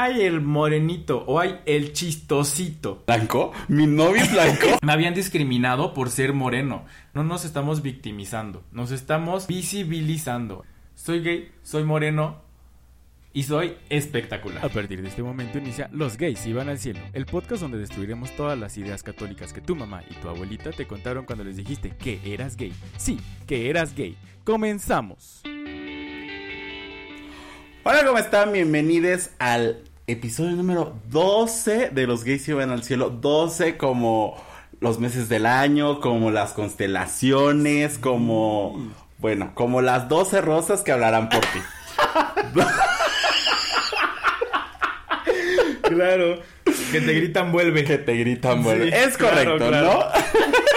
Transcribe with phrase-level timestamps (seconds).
[0.00, 3.04] ay, el morenito o ay, el chistosito.
[3.06, 3.52] ¿Blanco?
[3.68, 4.66] ¿Mi novio es blanco?
[4.82, 6.86] Me habían discriminado por ser moreno.
[7.12, 10.64] No nos estamos victimizando, nos estamos visibilizando.
[10.94, 12.42] Soy gay, soy moreno,
[13.32, 14.64] y soy espectacular.
[14.64, 18.34] A partir de este momento inicia Los gays iban al cielo, el podcast donde destruiremos
[18.34, 21.90] todas las ideas católicas que tu mamá y tu abuelita te contaron cuando les dijiste
[21.90, 22.72] que eras gay.
[22.96, 24.16] Sí, que eras gay.
[24.44, 25.42] Comenzamos.
[27.82, 28.52] Hola, ¿cómo están?
[28.52, 33.10] Bienvenidos al episodio número 12 de Los gays iban al cielo.
[33.10, 34.36] 12 como
[34.80, 38.92] los meses del año, como las constelaciones, como...
[39.18, 41.60] Bueno, como las 12 rosas que hablarán por ti.
[45.82, 46.38] Claro.
[46.92, 47.82] Que te gritan vuelve.
[47.82, 48.96] Que te gritan vuelve.
[48.96, 50.04] es correcto, ¿no?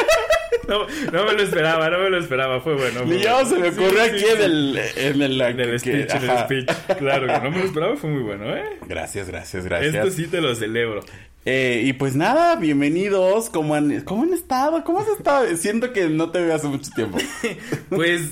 [0.67, 0.87] ¿no?
[1.11, 3.01] No me lo esperaba, no me lo esperaba, fue bueno.
[3.05, 6.37] Fue ya se me ocurrió aquí en el, en el, en el speech, en el
[6.39, 6.69] speech.
[6.97, 8.79] Claro, que no me lo esperaba, fue muy bueno, ¿eh?
[8.87, 9.95] Gracias, gracias, gracias.
[9.95, 11.01] Esto sí te lo celebro.
[11.45, 13.49] Eh, y pues nada, bienvenidos.
[13.49, 14.83] ¿Cómo han, ¿Cómo han estado?
[14.83, 15.45] ¿Cómo has estado?
[15.57, 17.17] Siento que no te veo hace mucho tiempo.
[17.89, 18.31] pues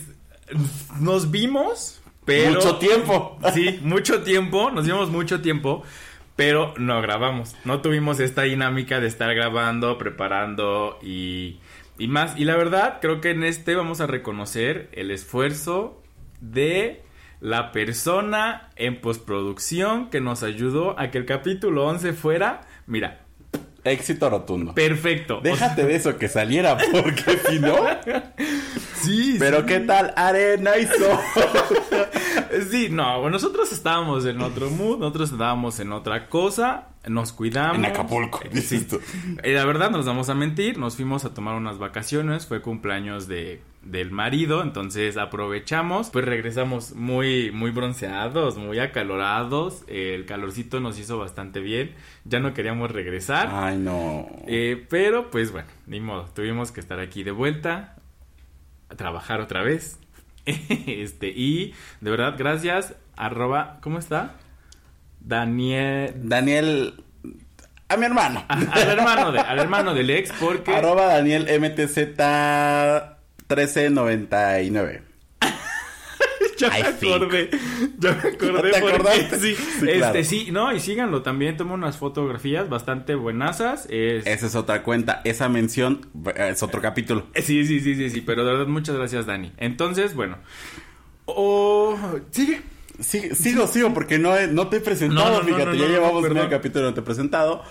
[1.00, 2.54] nos vimos, pero.
[2.54, 3.40] Mucho tiempo.
[3.54, 4.72] Sí, mucho tiempo.
[4.72, 5.84] Nos vimos mucho tiempo
[6.36, 7.56] pero no grabamos.
[7.66, 11.60] No tuvimos esta dinámica de estar grabando, preparando y,
[12.02, 12.36] y más.
[12.36, 16.02] Y la verdad, creo que en este vamos a reconocer el esfuerzo
[16.40, 17.04] de
[17.40, 23.21] la persona en postproducción que nos ayudó a que el capítulo 11 fuera, mira,
[23.84, 24.74] Éxito rotundo.
[24.74, 25.42] Perfecto.
[25.42, 27.76] Déjate de eso que saliera, porque si no.
[29.02, 29.38] sí.
[29.40, 31.18] Pero qué tal arena y sol.
[32.72, 37.78] sí, no, nosotros estábamos en otro mood, nosotros estábamos en otra cosa, nos cuidamos.
[37.78, 38.86] En Acapulco, eh, sí.
[39.44, 43.28] Eh, la verdad, nos vamos a mentir, nos fuimos a tomar unas vacaciones, fue cumpleaños
[43.28, 51.00] de del marido, entonces aprovechamos, pues regresamos muy muy bronceados, muy acalorados, el calorcito nos
[51.00, 53.50] hizo bastante bien, ya no queríamos regresar.
[53.52, 54.28] Ay, no.
[54.48, 57.96] Eh, pero pues bueno, ni modo, tuvimos que estar aquí de vuelta,
[58.90, 60.00] a trabajar otra vez.
[60.46, 64.36] este, y de verdad, gracias, arroba, ¿cómo está?
[65.20, 66.14] Daniel.
[66.18, 67.04] Daniel.
[67.90, 68.46] A mi hermano.
[68.48, 70.72] al hermano de, al hermano del ex, porque.
[70.72, 71.98] Arroba Daniel MTZ
[73.56, 75.02] 1399.
[76.58, 76.70] ya
[77.02, 77.50] me acordé.
[78.00, 78.72] Ya me acordé.
[78.72, 79.40] ¿Te acordaste?
[79.40, 81.58] Sí, sí, este, sí, no, y síganlo también.
[81.58, 83.88] Tomo unas fotografías bastante buenasas.
[83.90, 85.22] Esa es otra cuenta.
[85.24, 87.28] Esa mención es otro capítulo.
[87.36, 88.22] Sí, sí, sí, sí, sí.
[88.22, 89.52] Pero de verdad, muchas gracias, Dani.
[89.58, 90.38] Entonces, bueno.
[91.26, 91.98] Oh,
[92.32, 92.62] sigue.
[93.00, 96.94] Sí, sigo, sigo, porque no, no te he presentado, fíjate, ya llevamos medio capítulo no
[96.94, 97.64] te he presentado.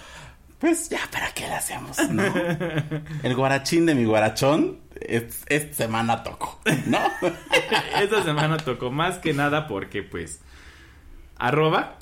[0.60, 1.98] Pues ya, ¿para qué le hacemos?
[2.10, 2.22] ¿No?
[3.22, 6.98] El guarachín de mi guarachón, esta semana tocó, ¿no?
[7.98, 10.42] esta semana tocó más que nada porque, pues,
[11.38, 11.96] arroba.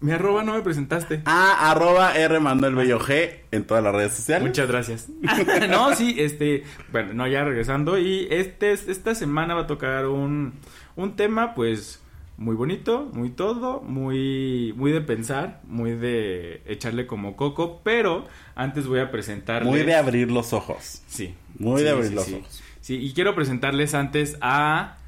[0.00, 1.22] Mi arroba no me presentaste.
[1.24, 4.46] Ah, arroba R Manuel Bello G en todas las redes sociales.
[4.46, 5.08] Muchas gracias.
[5.68, 6.62] no, sí, este,
[6.92, 7.98] bueno, no, ya regresando.
[7.98, 10.54] Y este, esta semana va a tocar un,
[10.94, 12.00] un tema, pues,
[12.38, 18.86] muy bonito, muy todo, muy, muy de pensar, muy de echarle como coco, pero antes
[18.86, 19.68] voy a presentarles...
[19.68, 21.02] Muy de abrir los ojos.
[21.08, 21.34] Sí.
[21.58, 22.62] Muy de abrir los ojos.
[22.80, 24.98] Sí, y quiero presentarles antes a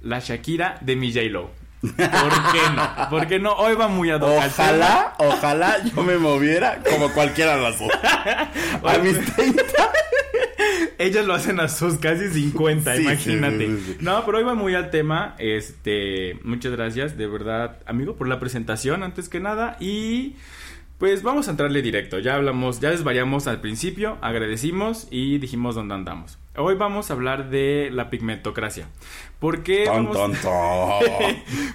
[0.00, 1.52] la Shakira de mi J-Lo.
[1.82, 3.08] ¿Por qué no?
[3.10, 7.76] Porque no, hoy va muy a Ojalá, ojalá yo me moviera como cualquiera de las
[8.84, 9.62] A mis 30
[10.98, 13.68] ellas lo hacen a sus casi 50, imagínate.
[14.00, 15.34] no, pero hoy va muy al tema.
[15.38, 19.76] Este, muchas gracias, de verdad, amigo, por la presentación, antes que nada.
[19.80, 20.36] Y
[21.02, 22.20] pues vamos a entrarle directo.
[22.20, 26.38] Ya hablamos, ya desvariamos al principio, agradecimos y dijimos dónde andamos.
[26.54, 28.86] Hoy vamos a hablar de la pigmentocracia.
[29.40, 30.16] ¿Por qué, vamos...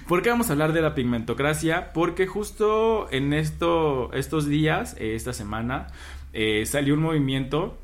[0.08, 1.92] ¿Por qué vamos a hablar de la pigmentocracia?
[1.92, 5.88] Porque justo en esto, estos días, eh, esta semana,
[6.32, 7.76] eh, salió un movimiento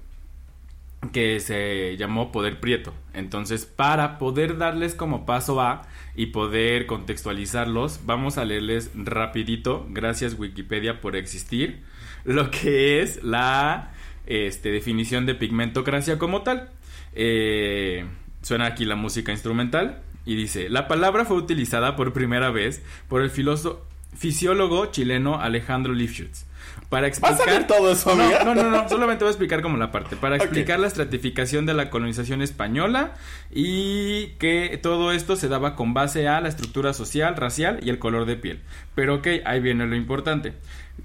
[1.13, 2.95] que se llamó Poder Prieto.
[3.13, 5.83] Entonces, para poder darles como paso A
[6.15, 11.83] y poder contextualizarlos, vamos a leerles rapidito, gracias Wikipedia por existir,
[12.25, 13.93] lo que es la
[14.27, 16.71] este, definición de pigmentocracia como tal.
[17.15, 18.05] Eh,
[18.43, 23.23] suena aquí la música instrumental y dice, la palabra fue utilizada por primera vez por
[23.23, 26.47] el fisiólogo chileno Alejandro Lifshutz
[26.89, 30.17] para explicar todo eso, no, no, no, no, solamente voy a explicar como la parte.
[30.17, 33.15] Para explicar la estratificación de la colonización española
[33.51, 37.99] y que todo esto se daba con base a la estructura social, racial y el
[37.99, 38.61] color de piel.
[38.95, 40.55] Pero ok, ahí viene lo importante.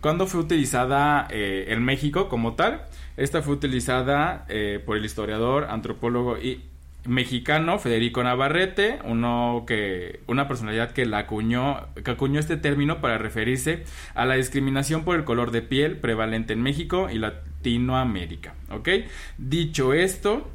[0.02, 2.84] ¿Cuándo fue utilizada eh, en México como tal?
[3.18, 6.69] Esta fue utilizada eh, por el historiador, antropólogo y
[7.06, 13.18] mexicano Federico Navarrete, uno que una personalidad que la acuñó que acuñó este término para
[13.18, 13.84] referirse
[14.16, 18.90] a la discriminación por el color de piel prevalente en México y Latinoamérica, ¿ok?
[19.38, 20.50] Dicho esto,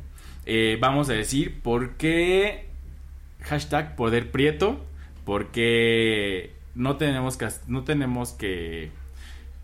[0.46, 2.68] eh, vamos a decir por qué
[3.40, 4.84] hashtag poder prieto,
[5.24, 8.90] porque no tenemos que no tenemos que,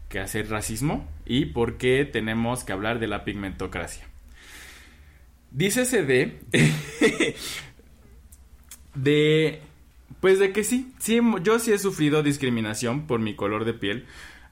[0.09, 4.10] que hacer racismo y por qué tenemos que hablar de la pigmentocracia.
[5.51, 6.41] Dice CD
[8.95, 9.63] de
[10.21, 14.07] pues de que sí, sí, yo sí he sufrido discriminación por mi color de piel.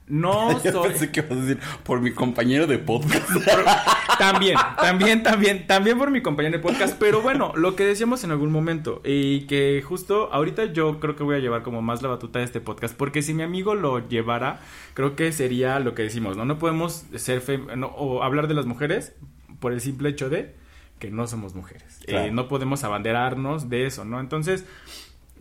[0.07, 3.29] No Yo pensé que ibas a decir por mi compañero de podcast.
[4.17, 6.97] También, también, también, también por mi compañero de podcast.
[6.99, 9.01] Pero bueno, lo que decíamos en algún momento.
[9.05, 12.45] Y que justo ahorita yo creo que voy a llevar como más la batuta de
[12.45, 12.97] este podcast.
[12.97, 14.59] Porque si mi amigo lo llevara,
[14.93, 16.43] creo que sería lo que decimos, ¿no?
[16.43, 17.41] No podemos ser
[17.77, 19.13] no, o hablar de las mujeres
[19.61, 20.53] por el simple hecho de
[20.99, 21.99] que no somos mujeres.
[22.05, 22.25] Claro.
[22.25, 24.19] Eh, no podemos abanderarnos de eso, ¿no?
[24.19, 24.65] Entonces,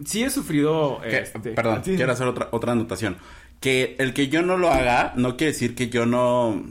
[0.05, 1.01] sí he sufrido.
[1.03, 3.19] Que- este, perdón, quiero hacer otra, otra anotación.
[3.61, 6.63] Que el que yo no lo haga no quiere decir que yo no...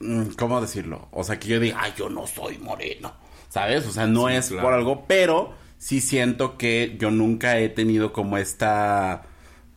[0.00, 1.08] mm, ¿Cómo decirlo?
[1.10, 3.12] O sea, que yo diga, ay, yo no soy moreno.
[3.48, 3.86] ¿Sabes?
[3.86, 4.62] O sea, no Sí, es claro.
[4.62, 9.22] por algo, pero sí siento que yo nunca he tenido como esta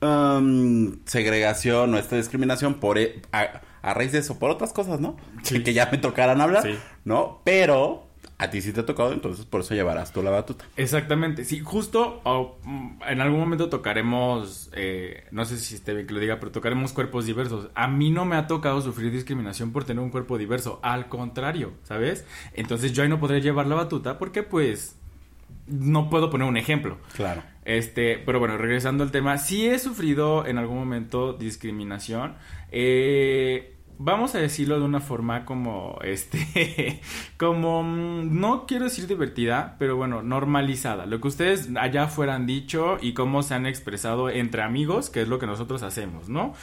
[0.01, 4.99] um, segregación o esta discriminación por e- a, a raíz de eso, por otras cosas,
[4.99, 5.17] ¿no?
[5.43, 5.63] Sí.
[5.63, 6.77] Que ya me tocaran hablar, Sí.
[7.05, 7.41] ¿no?
[7.43, 8.07] Pero
[8.37, 10.65] a ti sí te ha tocado, entonces por eso llevarás tú la batuta.
[10.75, 16.07] Exactamente, sí, justo oh, mm, en algún momento tocaremos, eh, no sé si esté bien
[16.07, 17.69] que lo diga, pero tocaremos cuerpos diversos.
[17.75, 21.73] A mí no me ha tocado sufrir discriminación por tener un cuerpo diverso, al contrario,
[21.83, 22.25] ¿sabes?
[22.53, 24.95] Entonces yo ahí no podré llevar la batuta porque pues
[25.67, 26.97] no puedo poner un ejemplo.
[27.15, 27.43] Claro.
[27.63, 32.33] Este, pero bueno, regresando al tema, sí he sufrido en algún momento discriminación.
[32.71, 37.01] Eh, vamos a decirlo de una forma como, este,
[37.37, 41.05] como, mm, no quiero decir divertida, pero bueno, normalizada.
[41.05, 45.27] Lo que ustedes allá fueran dicho y cómo se han expresado entre amigos, que es
[45.27, 46.53] lo que nosotros hacemos, ¿no?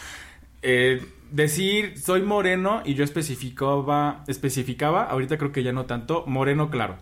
[0.63, 6.71] Eh, decir soy moreno y yo especificaba, especificaba, ahorita creo que ya no tanto, moreno
[6.71, 6.97] claro.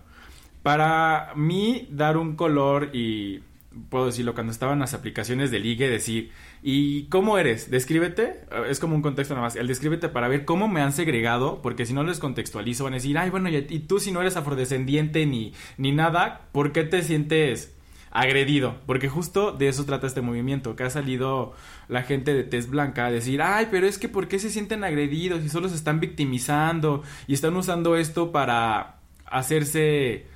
[0.63, 3.41] Para mí, dar un color y
[3.89, 6.31] puedo decirlo, cuando estaba en las aplicaciones de ligue, decir,
[6.63, 7.71] ¿y cómo eres?
[7.71, 10.93] Descríbete, eh, es como un contexto nada más, el descríbete para ver cómo me han
[10.93, 14.13] segregado, porque si no les contextualizo van a decir, ay, bueno, y, y tú si
[14.13, 17.75] no eres afrodescendiente ni, ni nada, ¿por qué te sientes
[18.11, 18.77] agredido?
[18.87, 21.55] Porque justo de eso trata este movimiento, que ha salido
[21.89, 24.85] la gente de tez blanca a decir, ay, pero es que ¿por qué se sienten
[24.85, 28.97] agredidos y solo se están victimizando y están usando esto para
[29.27, 30.27] hacerse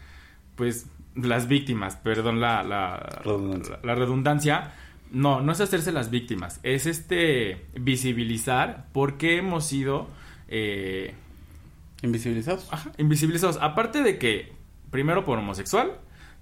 [0.57, 0.87] pues
[1.23, 3.79] las víctimas, perdón la, la, Redundancia.
[3.83, 4.73] la- la redundancia,
[5.13, 10.09] no, no es hacerse las víctimas, es este visibilizar por qué hemos sido
[10.49, 11.15] eh,
[12.03, 12.69] ¿Invisibilizados?
[12.73, 13.59] ajá, invisibilizados.
[13.61, 14.53] Aparte de que,
[14.91, 15.93] primero por homosexual,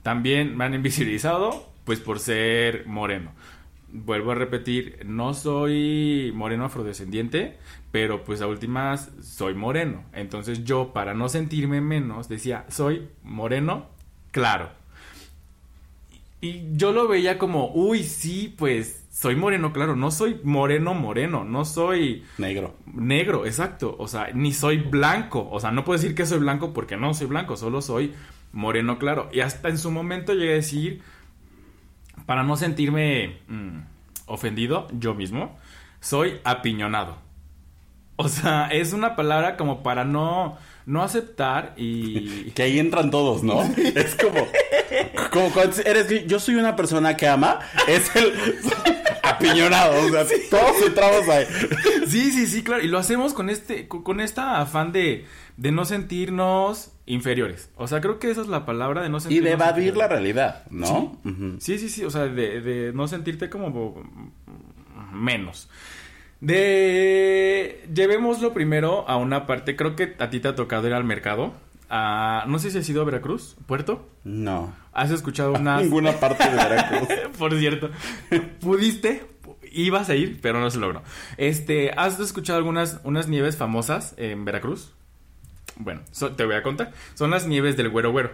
[0.03, 3.33] también me han invisibilizado pues por ser moreno.
[3.91, 7.57] Vuelvo a repetir, no soy moreno afrodescendiente,
[7.91, 10.05] pero pues a últimas soy moreno.
[10.13, 13.87] Entonces yo, para no sentirme menos, decía, soy moreno,
[14.39, 14.71] claro.
[16.41, 21.43] Y yo lo veía como, uy, sí, pues soy moreno, claro, no soy moreno, moreno,
[21.43, 22.77] no soy Negro.
[22.87, 26.73] negro, exacto, o sea, ni soy blanco, o sea, no puedo decir que soy blanco
[26.73, 28.15] porque no soy blanco, solo soy
[28.53, 29.29] moreno, claro.
[29.33, 31.03] Y hasta en su momento llegué a decir,
[32.27, 33.79] para no sentirme mm,
[34.27, 35.59] ofendido yo mismo,
[35.99, 37.17] soy apiñonado.
[38.15, 40.59] O sea, es una palabra como para no,
[40.89, 42.51] no aceptar y...
[42.55, 43.63] Que ahí entran todos, ¿no?
[43.63, 44.49] es como,
[45.31, 48.33] como cuando eres, yo soy una persona que ama, es el
[49.23, 51.45] apiñonado, o sea, todos entramos ahí.
[52.07, 52.83] Sí, sí, sí, claro.
[52.83, 55.27] Y lo hacemos con este, con, esta afán de,
[55.59, 57.71] de no sentirnos inferiores.
[57.77, 60.09] O sea, creo que esa es la palabra de no Y sentirnos de evadir la
[60.09, 61.21] realidad, ¿no?
[61.61, 64.03] Sí, sí, sí, o sea, de, de no sentirte como
[65.13, 65.69] menos.
[66.41, 71.05] De llevémoslo primero a una parte, creo que a ti te ha tocado ir al
[71.05, 71.53] mercado.
[71.91, 74.07] a- no sé si has ido a Veracruz, Puerto.
[74.23, 74.75] No.
[74.93, 77.09] ¿Has escuchado unas Ninguna parte de Veracruz.
[77.39, 77.91] por cierto,
[78.61, 79.25] pudiste,
[79.73, 81.03] ibas a ir, pero no se logró.
[81.39, 84.93] Este, ¿has escuchado algunas unas nieves famosas en Veracruz?
[85.77, 86.93] Bueno, so- te voy a contar.
[87.15, 88.33] Son las nieves del güero güero.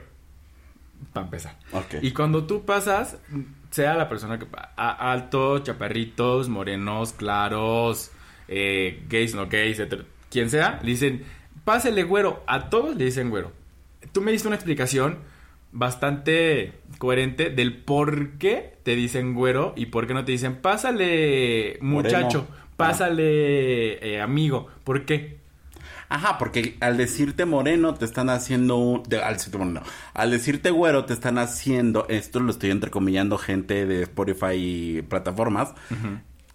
[1.13, 1.57] Para empezar.
[1.73, 1.97] Ok.
[2.03, 3.19] Y cuando tú pasas,
[3.75, 8.13] sea la persona que a- altos, chaparritos, morenos, claros,
[8.47, 11.25] eh, gays, no gays, etcétera, quien sea, le dicen,
[11.65, 12.45] pásele güero.
[12.47, 13.51] A todos le dicen güero.
[14.13, 15.19] Tú me diste una explicación
[15.73, 21.79] bastante coherente del por qué te dicen güero y por qué no te dicen pásale
[21.81, 22.65] muchacho, Moreno.
[22.77, 24.69] pásale eh, amigo.
[24.85, 25.39] ¿Por qué?
[26.09, 29.03] Ajá, porque al decirte moreno te están haciendo un...
[29.23, 29.83] al decirte moreno.
[30.13, 32.07] Al decirte güero te están haciendo...
[32.09, 35.75] Esto lo estoy entrecomillando gente de Spotify y plataformas.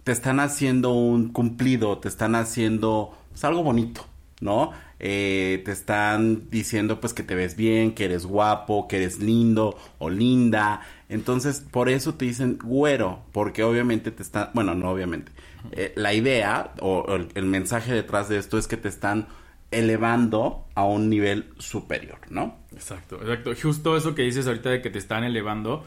[0.04, 4.06] Te están haciendo un cumplido, te están haciendo pues, algo bonito,
[4.40, 4.72] ¿no?
[5.02, 9.78] Eh, te están diciendo pues que te ves bien, que eres guapo, que eres lindo
[9.98, 10.82] o linda.
[11.08, 14.50] Entonces, por eso te dicen güero, porque obviamente te están...
[14.54, 15.32] Bueno, no obviamente.
[15.72, 19.26] Eh, la idea o, el mensaje detrás de esto es que te están
[19.70, 22.58] elevando a un nivel superior, ¿no?
[22.72, 23.52] Exacto, exacto.
[23.60, 25.84] Justo eso que dices ahorita de que te están elevando.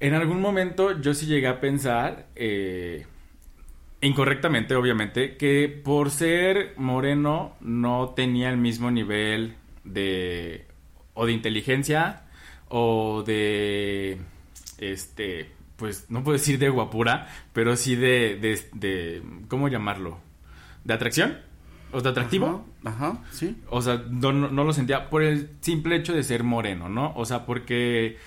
[0.00, 3.06] En algún momento yo sí llegué a pensar, eh,
[4.00, 10.66] incorrectamente obviamente, que por ser moreno no tenía el mismo nivel de...
[11.14, 12.24] o de inteligencia
[12.68, 14.18] o de...
[14.78, 15.50] este...
[15.76, 18.36] pues no puedo decir de guapura, pero sí de...
[18.36, 20.18] de, de ¿cómo llamarlo?
[20.84, 21.45] ¿De atracción?
[21.96, 22.66] O sea, atractivo.
[22.84, 23.56] Ajá, sí.
[23.70, 27.14] O sea, no, no, lo sentía por el simple hecho de ser moreno, ¿no?
[27.16, 28.18] O sea, porque.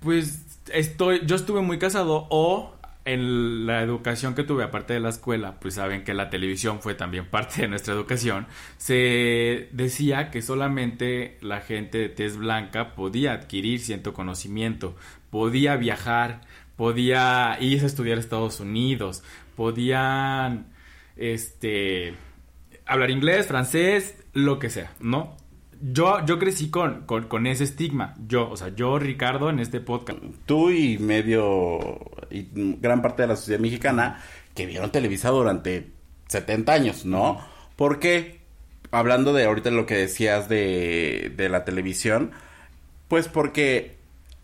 [0.00, 1.20] Pues estoy.
[1.26, 2.74] Yo estuve muy casado o
[3.04, 6.94] en la educación que tuve, aparte de la escuela, pues saben que la televisión fue
[6.96, 13.32] también parte de nuestra educación, se decía que solamente la gente de tez blanca podía
[13.32, 14.96] adquirir cierto conocimiento,
[15.30, 16.40] podía viajar,
[16.74, 19.22] podía irse a estudiar a Estados Unidos,
[19.54, 20.66] podían
[21.20, 22.14] este,
[22.86, 25.36] hablar inglés, francés, lo que sea, ¿no?
[25.82, 28.14] Yo, yo crecí con, con, ese estigma.
[28.26, 30.18] Yo, o sea, yo, Ricardo, en este podcast.
[30.44, 32.00] Tú y medio,
[32.30, 34.22] y gran parte de la sociedad mexicana
[34.54, 35.90] que vieron Televisa durante
[36.28, 37.40] 70 años, ¿no?
[37.76, 38.40] ¿Por qué?
[38.90, 42.32] Hablando de ahorita lo que decías de, de la televisión,
[43.08, 43.96] pues porque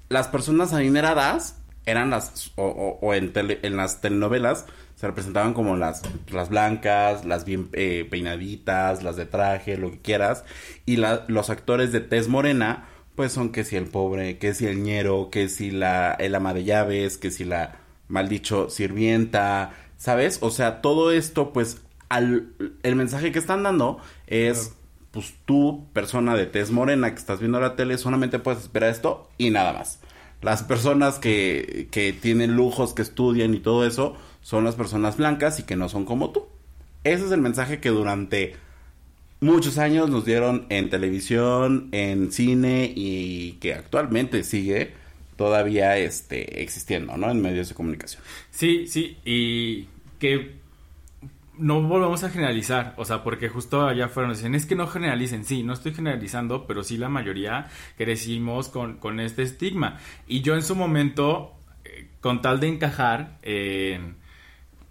[0.08, 4.66] las personas adineradas eran las, o, o, en, en las telenovelas,
[4.96, 9.98] se representaban como las, las blancas, las bien eh, peinaditas, las de traje, lo que
[9.98, 10.44] quieras.
[10.86, 14.82] Y los actores de tez morena, pues son que si el pobre, que si el
[14.82, 17.76] ñero, que si la, el ama de llaves, que si la,
[18.08, 20.38] mal dicho, sirvienta, ¿sabes?
[20.40, 22.48] O sea, todo esto, pues, al,
[22.82, 24.76] el mensaje que están dando es,
[25.10, 29.28] pues tú, persona de tez morena que estás viendo la tele, solamente puedes esperar esto
[29.36, 29.98] y nada más.
[30.40, 35.58] Las personas que, que tienen lujos, que estudian y todo eso, son las personas blancas
[35.58, 36.46] y que no son como tú.
[37.02, 38.54] Ese es el mensaje que durante
[39.40, 44.92] muchos años nos dieron en televisión, en cine y que actualmente sigue
[45.34, 47.28] todavía este, existiendo, ¿no?
[47.28, 48.22] En medios de comunicación.
[48.52, 49.88] Sí, sí, y
[50.20, 50.54] que
[51.58, 55.44] no volvamos a generalizar, o sea, porque justo allá fueron dicen, es que no generalicen,
[55.44, 57.66] sí, no estoy generalizando, pero sí la mayoría
[57.98, 59.98] crecimos con, con este estigma.
[60.28, 61.52] Y yo en su momento,
[61.84, 64.24] eh, con tal de encajar en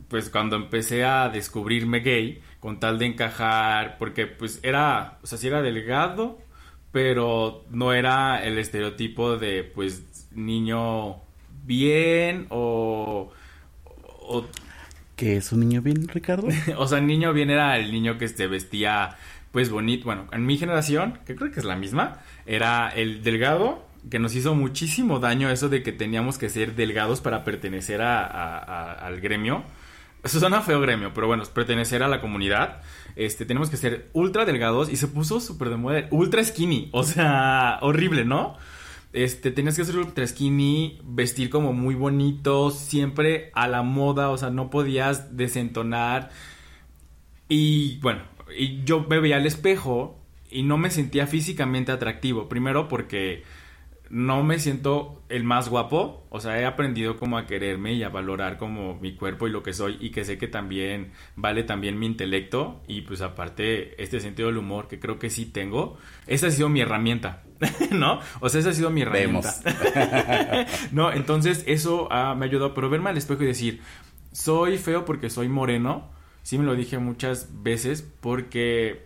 [0.08, 5.38] pues cuando empecé a descubrirme gay, con tal de encajar, porque pues era, o sea,
[5.38, 6.40] sí era delgado,
[6.92, 11.18] pero no era el estereotipo de pues niño
[11.66, 13.32] bien o...
[14.04, 14.46] o
[15.16, 16.48] ¿Qué es un niño bien, Ricardo?
[16.78, 19.18] o sea, niño bien era el niño que se vestía
[19.52, 20.06] pues bonito.
[20.06, 24.36] Bueno, en mi generación, que creo que es la misma, era el delgado, que nos
[24.36, 29.64] hizo muchísimo daño eso de que teníamos que ser delgados para pertenecer a, al gremio.
[30.26, 32.82] Eso suena feo gremio, pero bueno, pertenecer a la comunidad.
[33.16, 36.08] Este, tenemos que ser ultra delgados y se puso súper de moda.
[36.10, 36.90] Ultra skinny.
[36.94, 38.58] O sea, horrible, ¿no?
[39.14, 44.38] Este, tenías que ser ultra skinny, vestir como muy bonito, siempre a la moda, o
[44.40, 46.32] sea, no podías desentonar.
[47.48, 48.24] Y bueno,
[48.58, 52.50] y yo me veía al espejo y no me sentía físicamente atractivo.
[52.50, 53.44] Primero porque
[54.10, 58.10] no me siento el más guapo, o sea, he aprendido como a quererme y a
[58.10, 61.98] valorar como mi cuerpo y lo que soy y que sé que también vale también
[61.98, 65.98] mi intelecto y pues aparte este sentido del humor que creo que sí tengo,
[66.28, 67.44] esa ha sido mi herramienta,
[67.92, 68.20] ¿no?
[68.42, 69.56] O sea, esa ha sido mi herramienta.
[70.92, 73.82] no, entonces eso me ha ayudado, pero verme al espejo y decir,
[74.32, 76.10] soy feo porque soy moreno,
[76.44, 79.06] sí me lo dije muchas veces porque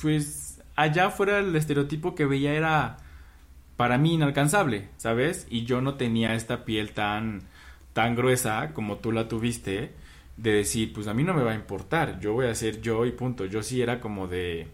[0.00, 2.98] pues allá fuera el estereotipo que veía era
[3.76, 5.46] para mí inalcanzable, ¿sabes?
[5.50, 7.42] Y yo no tenía esta piel tan,
[7.92, 9.92] tan gruesa como tú la tuviste,
[10.36, 13.06] de decir, pues a mí no me va a importar, yo voy a ser yo
[13.06, 13.46] y punto.
[13.46, 14.68] Yo sí era como de...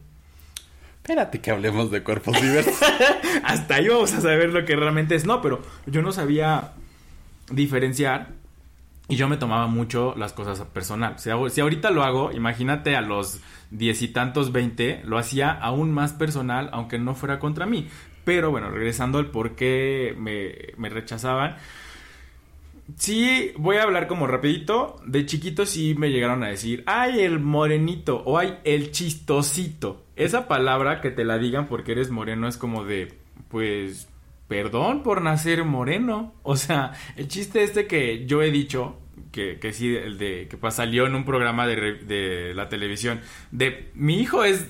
[0.97, 2.81] Espérate que hablemos de cuerpos diversos.
[3.45, 5.25] Hasta ahí vamos a saber lo que realmente es.
[5.25, 6.73] No, pero yo no sabía
[7.51, 8.29] diferenciar
[9.09, 11.19] y yo me tomaba mucho las cosas personal.
[11.19, 13.41] Si, si ahorita lo hago, imagínate a los
[13.71, 17.89] diez y tantos, veinte, lo hacía aún más personal, aunque no fuera contra mí.
[18.25, 21.57] Pero bueno, regresando al por qué me, rechazaban.
[22.97, 25.01] sí, voy a hablar como rapidito.
[25.07, 30.05] De chiquito sí me llegaron a decir, ay, el morenito o ay, el chistosito.
[30.15, 33.15] Esa palabra que te la digan porque eres moreno es como de,
[33.49, 34.09] pues,
[34.47, 36.35] perdón por nacer moreno.
[36.43, 38.99] O sea, el chiste este que yo he dicho,
[39.33, 43.91] que, que sí, el de que salió en un programa de, de la televisión, de
[43.95, 44.69] mi hijo es,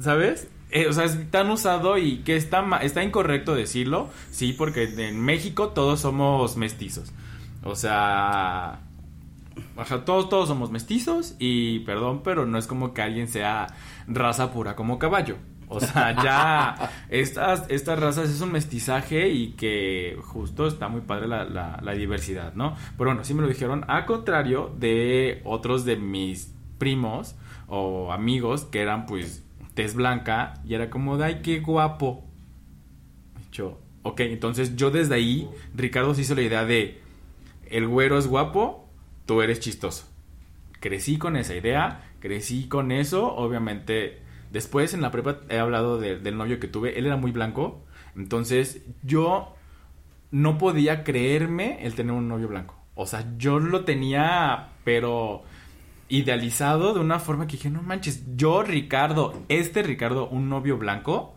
[0.00, 0.48] ¿sabes?
[0.70, 5.20] Eh, o sea, es tan usado y que está, está incorrecto decirlo, sí, porque en
[5.20, 7.12] México todos somos mestizos.
[7.62, 8.80] O sea,
[10.04, 13.66] todos, todos somos mestizos y perdón, pero no es como que alguien sea
[14.06, 15.36] raza pura como caballo.
[15.68, 21.28] O sea, ya estas, estas razas es un mestizaje y que justo está muy padre
[21.28, 22.76] la, la, diversidad, ¿no?
[22.96, 27.36] Pero bueno, sí me lo dijeron, a contrario de otros de mis primos
[27.68, 29.44] o amigos que eran pues
[29.78, 32.24] tez blanca y era como de, ay, qué guapo.
[33.52, 37.00] Yo, ok, entonces yo desde ahí, Ricardo se hizo la idea de,
[37.70, 38.88] el güero es guapo,
[39.24, 40.08] tú eres chistoso.
[40.80, 44.20] Crecí con esa idea, crecí con eso, obviamente.
[44.50, 47.84] Después en la prepa he hablado del novio que tuve, él era muy blanco,
[48.16, 49.54] entonces yo
[50.32, 52.74] no podía creerme el tener un novio blanco.
[52.96, 55.44] O sea, yo lo tenía, pero
[56.08, 61.34] idealizado de una forma que dije, no manches, yo Ricardo, este Ricardo, un novio blanco,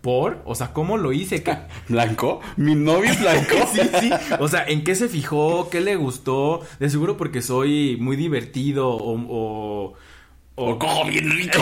[0.00, 1.42] por, o sea, ¿cómo lo hice?
[1.88, 2.40] ¿Blanco?
[2.56, 3.54] ¿Mi novio es blanco?
[3.72, 4.10] sí, sí.
[4.38, 5.70] O sea, ¿en qué se fijó?
[5.70, 6.60] ¿Qué le gustó?
[6.78, 9.16] De seguro porque soy muy divertido o...
[9.28, 9.94] o
[10.56, 11.58] o cojo bien rico.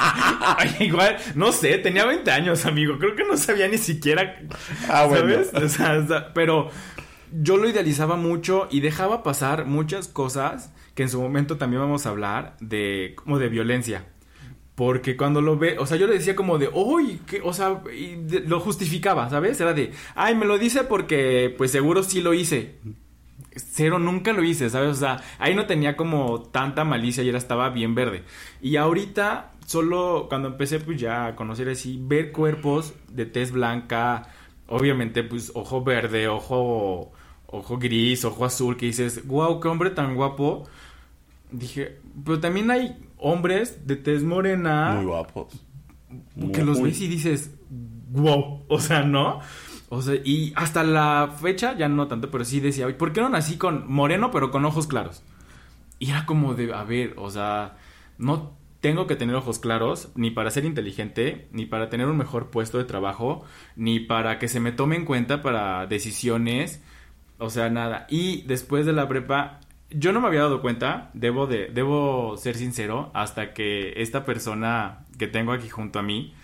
[0.80, 2.98] igual, no sé, tenía 20 años, amigo.
[2.98, 4.40] Creo que no sabía ni siquiera.
[4.88, 5.54] Ah, ¿Sabes?
[5.54, 6.70] O sea, pero
[7.30, 12.06] yo lo idealizaba mucho y dejaba pasar muchas cosas que en su momento también vamos
[12.06, 14.06] a hablar de como de violencia.
[14.74, 18.16] Porque cuando lo ve, o sea, yo le decía como de, uy, o sea, y
[18.46, 19.60] lo justificaba, ¿sabes?
[19.60, 22.76] Era de, ay, me lo dice porque, pues seguro sí lo hice.
[23.54, 24.90] Cero, nunca lo hice, ¿sabes?
[24.90, 28.24] O sea, ahí no tenía como tanta malicia y era estaba bien verde.
[28.62, 34.28] Y ahorita, solo cuando empecé, pues ya a conocer así, ver cuerpos de tez blanca,
[34.66, 37.12] obviamente, pues ojo verde, ojo,
[37.46, 40.66] ojo gris, ojo azul, que dices, wow, qué hombre tan guapo
[41.50, 44.94] dije, pero también hay hombres de tez morena.
[44.96, 45.52] Muy guapos.
[46.52, 47.54] que los ves y dices,
[48.10, 49.40] wow, o sea, ¿no?
[49.88, 53.28] O sea, y hasta la fecha, ya no tanto, pero sí decía, ¿por qué no
[53.28, 55.22] nací con moreno pero con ojos claros?
[55.98, 57.76] Y era como de, a ver, o sea,
[58.18, 62.50] no tengo que tener ojos claros ni para ser inteligente, ni para tener un mejor
[62.50, 63.44] puesto de trabajo,
[63.76, 66.82] ni para que se me tome en cuenta para decisiones,
[67.38, 68.06] o sea, nada.
[68.08, 72.56] Y después de la prepa yo no me había dado cuenta, debo de, debo ser
[72.56, 76.34] sincero, hasta que esta persona que tengo aquí junto a mí,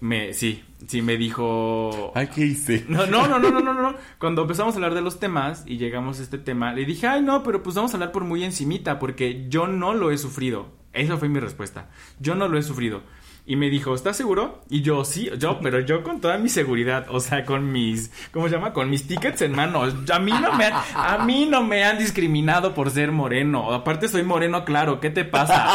[0.00, 2.12] me, sí, sí me dijo.
[2.14, 2.84] Ay, ¿qué hice?
[2.88, 3.94] No, no, no, no, no, no, no.
[4.18, 7.20] Cuando empezamos a hablar de los temas y llegamos a este tema, le dije, ay,
[7.20, 10.68] no, pero pues vamos a hablar por muy encimita, porque yo no lo he sufrido.
[10.92, 11.90] Esa fue mi respuesta.
[12.20, 13.02] Yo no lo he sufrido.
[13.48, 14.60] Y me dijo, ¿estás seguro?
[14.68, 18.46] Y yo, sí, yo, pero yo con toda mi seguridad, o sea, con mis, ¿cómo
[18.46, 18.74] se llama?
[18.74, 19.84] Con mis tickets en mano.
[19.84, 23.72] A mí no me han, a mí no me han discriminado por ser moreno.
[23.72, 25.66] Aparte soy moreno claro, ¿qué te pasa?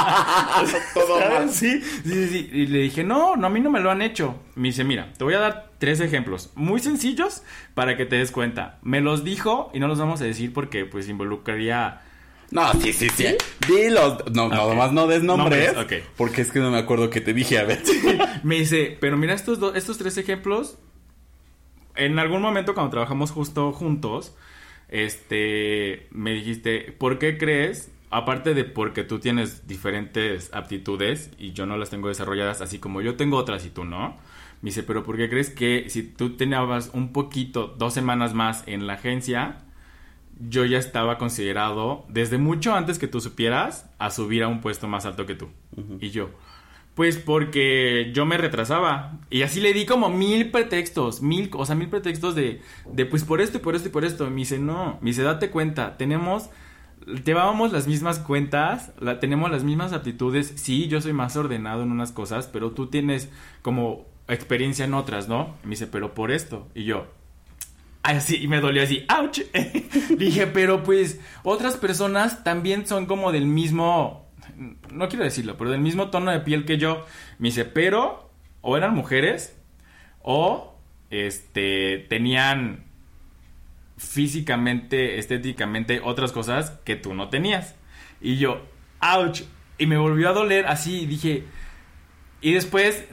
[0.94, 1.50] Todo mal.
[1.50, 2.50] Sí, sí, sí.
[2.54, 4.36] Y le dije, no, no, a mí no me lo han hecho.
[4.54, 7.42] Me dice, mira, te voy a dar tres ejemplos muy sencillos
[7.74, 8.78] para que te des cuenta.
[8.84, 12.03] Me los dijo y no los vamos a decir porque pues involucraría
[12.54, 13.26] no, sí, sí, sí.
[13.68, 14.20] Dilo.
[14.32, 15.74] No, nada más no des nombres.
[16.16, 17.82] Porque es que no me acuerdo que te dije, a ver.
[18.44, 20.78] me dice, pero mira estos, dos, estos tres ejemplos.
[21.96, 24.36] En algún momento cuando trabajamos justo juntos,
[24.90, 27.92] este, me dijiste, ¿por qué crees?
[28.12, 33.02] Aparte de porque tú tienes diferentes aptitudes y yo no las tengo desarrolladas, así como
[33.02, 34.16] yo tengo otras y tú no.
[34.62, 38.64] Me dice, pero ¿por qué crees que si tú tenías un poquito, dos semanas más
[38.68, 39.64] en la agencia,
[40.50, 44.88] yo ya estaba considerado, desde mucho antes que tú supieras, a subir a un puesto
[44.88, 45.50] más alto que tú.
[46.00, 46.30] Y yo,
[46.96, 49.20] pues porque yo me retrasaba.
[49.30, 53.24] Y así le di como mil pretextos, mil, o sea, mil pretextos de, de pues
[53.24, 54.30] por esto y por esto y por esto.
[54.30, 56.50] Me dice, no, me dice, date cuenta, tenemos,
[57.26, 60.54] llevábamos las mismas cuentas, la, tenemos las mismas aptitudes.
[60.56, 63.30] Sí, yo soy más ordenado en unas cosas, pero tú tienes
[63.62, 65.56] como experiencia en otras, ¿no?
[65.64, 66.68] Me dice, pero por esto.
[66.76, 67.08] Y yo,
[68.04, 69.40] Así, y me dolió así, ¡ouch!
[70.18, 74.30] Dije, pero pues otras personas también son como del mismo,
[74.92, 77.06] no quiero decirlo, pero del mismo tono de piel que yo.
[77.40, 78.30] Me dice, pero
[78.62, 79.58] o eran mujeres
[80.22, 80.78] o
[81.10, 82.84] este tenían
[83.98, 87.76] físicamente, estéticamente otras cosas que tú no tenías.
[88.20, 88.66] Y yo,
[89.00, 89.44] ¡ouch!
[89.78, 91.46] Y me volvió a doler así, dije,
[92.42, 93.06] y después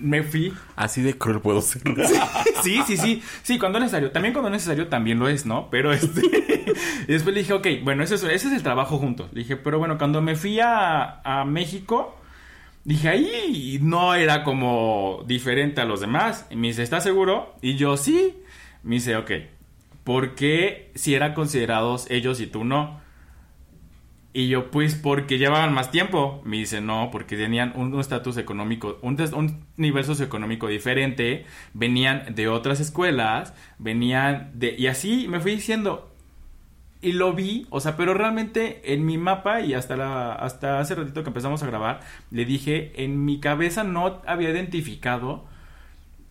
[0.00, 0.52] me fui.
[0.76, 1.82] Así de cruel puedo ser.
[2.62, 3.22] sí, sí, sí.
[3.42, 4.10] Sí, cuando es necesario.
[4.10, 5.68] También cuando es necesario también lo es, ¿no?
[5.70, 6.22] Pero este.
[7.08, 9.28] y después le dije, ok, bueno, ese es, ese es el trabajo juntos.
[9.32, 12.16] Le dije, pero bueno, cuando me fui a, a México,
[12.84, 16.46] dije, ahí no era como diferente a los demás.
[16.50, 17.54] Y me dice, ¿estás seguro?
[17.62, 18.34] Y yo, sí.
[18.82, 19.30] Me dice, ok.
[20.04, 22.97] ¿Por qué si eran considerados ellos y tú no?
[24.32, 26.42] Y yo, pues, porque llevaban más tiempo.
[26.44, 31.46] Me dice, no, porque tenían un estatus económico, un, un nivel socioeconómico diferente.
[31.72, 34.74] Venían de otras escuelas, venían de...
[34.78, 36.12] Y así me fui diciendo.
[37.00, 40.96] Y lo vi, o sea, pero realmente en mi mapa y hasta, la, hasta hace
[40.96, 42.00] ratito que empezamos a grabar,
[42.32, 45.46] le dije, en mi cabeza no había identificado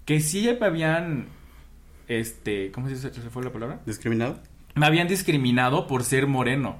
[0.03, 1.27] que sí me habían,
[2.09, 3.13] este, ¿cómo se dice?
[3.13, 3.79] ¿Se fue la palabra?
[3.85, 4.39] ¿Discriminado?
[4.77, 6.79] me habían discriminado por ser moreno.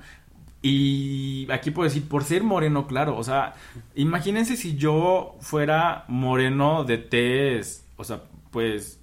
[0.62, 3.18] Y aquí puedo decir, por ser moreno, claro.
[3.18, 3.54] O sea,
[3.96, 9.00] imagínense si yo fuera moreno de tez, o sea, pues,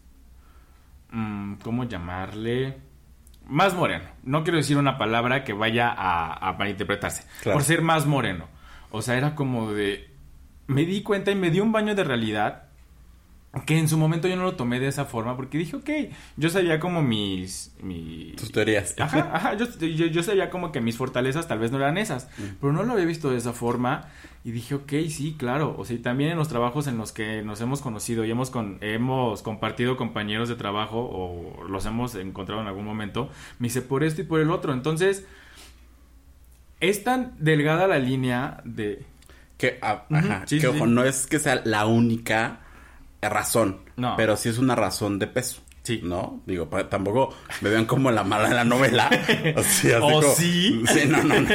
[1.11, 2.79] mm, ¿cómo llamarle?
[3.47, 4.05] Más moreno.
[4.25, 7.25] No quiero decir una palabra que vaya a, a malinterpretarse.
[7.43, 7.59] Claro.
[7.59, 8.49] Por ser más moreno.
[8.91, 10.11] O sea, era como de...
[10.67, 12.65] Me di cuenta y me dio un baño de realidad
[13.67, 15.91] que en su momento yo no lo tomé de esa forma porque dije, ok,
[16.37, 17.73] yo sabía como mis...
[17.83, 18.37] mis...
[18.37, 18.95] Tus teorías.
[18.99, 22.29] Ajá, ajá, yo, yo, yo sabía como que mis fortalezas tal vez no eran esas,
[22.61, 24.09] pero no lo había visto de esa forma
[24.45, 27.43] y dije, ok, sí, claro, o sea, y también en los trabajos en los que
[27.43, 32.61] nos hemos conocido y hemos, con, hemos compartido compañeros de trabajo o los hemos encontrado
[32.61, 35.25] en algún momento, me hice por esto y por el otro, entonces
[36.81, 39.05] es tan delgada la línea de...
[39.57, 42.64] Que, ah, ajá, sí, que sí, ojo, no es que sea la única
[43.29, 44.15] razón, No.
[44.17, 45.61] pero sí es una razón de peso.
[45.83, 46.01] Sí.
[46.03, 46.41] ¿No?
[46.47, 49.11] Digo, tampoco me vean como la mala de la novela.
[49.57, 50.83] O sea, así ¿O como- sí?
[50.87, 51.49] Sí, no, no, no.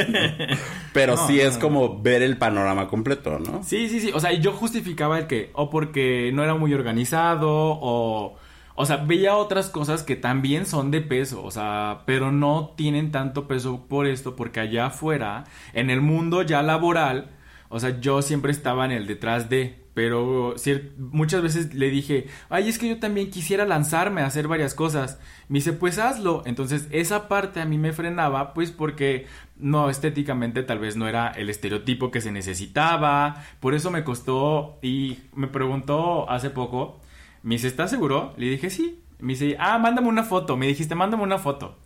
[0.92, 1.60] Pero No, sí no, es no.
[1.60, 3.62] como ver el panorama completo, ¿no?
[3.64, 4.12] Sí, sí, sí.
[4.14, 8.36] O sea, yo justificaba el que, o porque no era muy organizado, o.
[8.76, 13.10] O sea, veía otras cosas que también son de peso, o sea, pero no tienen
[13.10, 17.30] tanto peso por esto, porque allá afuera, en el mundo ya laboral,
[17.68, 20.54] o sea, yo siempre estaba en el detrás de, pero
[20.98, 25.18] muchas veces le dije, ay, es que yo también quisiera lanzarme a hacer varias cosas.
[25.48, 26.42] Me dice, pues hazlo.
[26.46, 29.26] Entonces, esa parte a mí me frenaba, pues porque
[29.56, 33.44] no, estéticamente tal vez no era el estereotipo que se necesitaba.
[33.58, 37.00] Por eso me costó y me preguntó hace poco,
[37.42, 38.32] me dice, ¿estás seguro?
[38.36, 39.00] Le dije, sí.
[39.18, 40.56] Me dice, ah, mándame una foto.
[40.56, 41.76] Me dijiste, mándame una foto.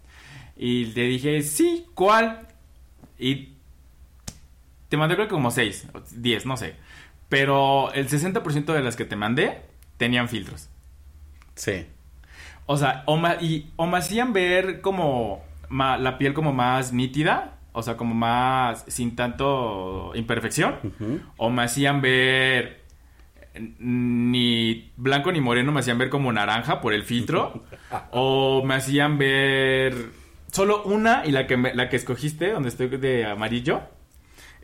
[0.57, 2.47] Y le dije, sí, ¿cuál?
[3.19, 3.55] Y
[4.89, 6.77] te mandé creo que como 6, 10, no sé.
[7.35, 9.61] Pero el 60% de las que te mandé
[9.97, 10.69] tenían filtros.
[11.57, 11.87] Sí.
[12.67, 17.59] O sea, o, ma- y, o me hacían ver como la piel como más nítida,
[17.73, 20.77] o sea, como más sin tanto imperfección,
[21.37, 22.83] o me hacían ver
[23.79, 27.65] ni blanco ni moreno, me hacían ver como naranja por el filtro,
[28.11, 29.95] o me hacían ver
[30.51, 33.83] solo una y la que, me- la que escogiste, donde estoy de amarillo.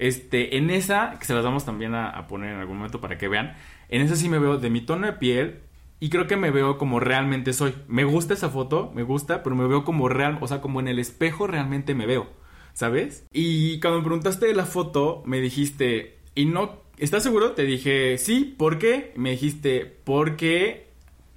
[0.00, 3.18] Este, en esa, que se las vamos también a, a poner en algún momento para
[3.18, 3.54] que vean,
[3.88, 5.60] en esa sí me veo de mi tono de piel
[6.00, 7.74] y creo que me veo como realmente soy.
[7.88, 10.88] Me gusta esa foto, me gusta, pero me veo como real, o sea, como en
[10.88, 12.28] el espejo realmente me veo,
[12.72, 13.24] ¿sabes?
[13.32, 16.80] Y cuando me preguntaste de la foto, me dijiste, ¿y no?
[16.96, 17.52] ¿Estás seguro?
[17.52, 19.12] Te dije, sí, ¿por qué?
[19.16, 20.88] Me dijiste, porque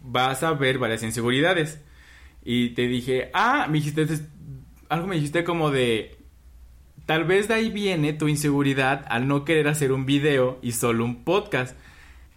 [0.01, 1.81] vas a ver varias inseguridades.
[2.43, 4.23] Y te dije, ah, me dijiste, "Es-
[4.89, 6.17] algo me dijiste como de,
[7.05, 11.03] Tal vez de ahí viene tu inseguridad al no querer hacer un video y solo
[11.03, 11.75] un podcast.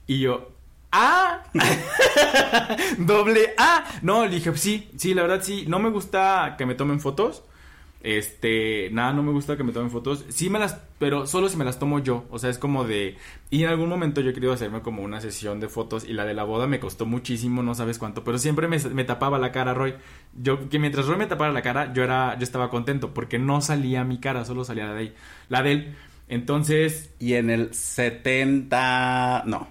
[0.08, 0.50] Y yo,
[0.90, 1.44] ¡ah!
[2.98, 3.84] Doble A.
[4.02, 5.66] No, le dije, sí, sí, la verdad sí.
[5.68, 7.44] No me gusta que me tomen fotos.
[8.06, 10.24] Este, nada, no me gusta que me tomen fotos.
[10.28, 12.24] Sí me las, pero solo si me las tomo yo.
[12.30, 13.16] O sea, es como de.
[13.50, 16.04] Y en algún momento yo he querido hacerme como una sesión de fotos.
[16.08, 18.22] Y la de la boda me costó muchísimo, no sabes cuánto.
[18.22, 19.96] Pero siempre me, tapaba la cara, Roy.
[20.40, 23.12] Yo, que mientras Roy me tapara la cara, yo era, yo estaba contento.
[23.12, 25.14] Porque no salía mi cara, solo salía la de él.
[25.48, 25.96] La de él.
[26.28, 29.66] Entonces, Y en el 70, no,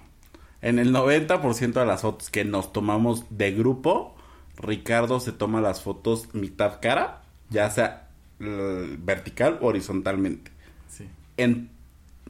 [0.60, 4.14] en el 90% de las fotos que nos tomamos de grupo,
[4.58, 8.05] Ricardo se toma las fotos mitad cara, ya sea
[8.38, 10.50] vertical o horizontalmente.
[10.88, 11.06] sí.
[11.36, 11.70] En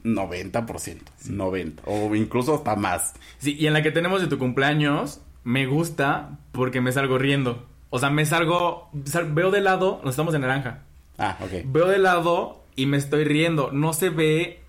[0.03, 3.13] 90%, 90, o incluso hasta más.
[3.39, 7.65] Sí, y en la que tenemos de tu cumpleaños, me gusta porque me salgo riendo.
[7.89, 10.83] O sea, me salgo, sal- veo de lado, nos estamos en naranja.
[11.17, 11.51] Ah, ok.
[11.65, 13.71] Veo de lado y me estoy riendo.
[13.71, 14.59] No se ve,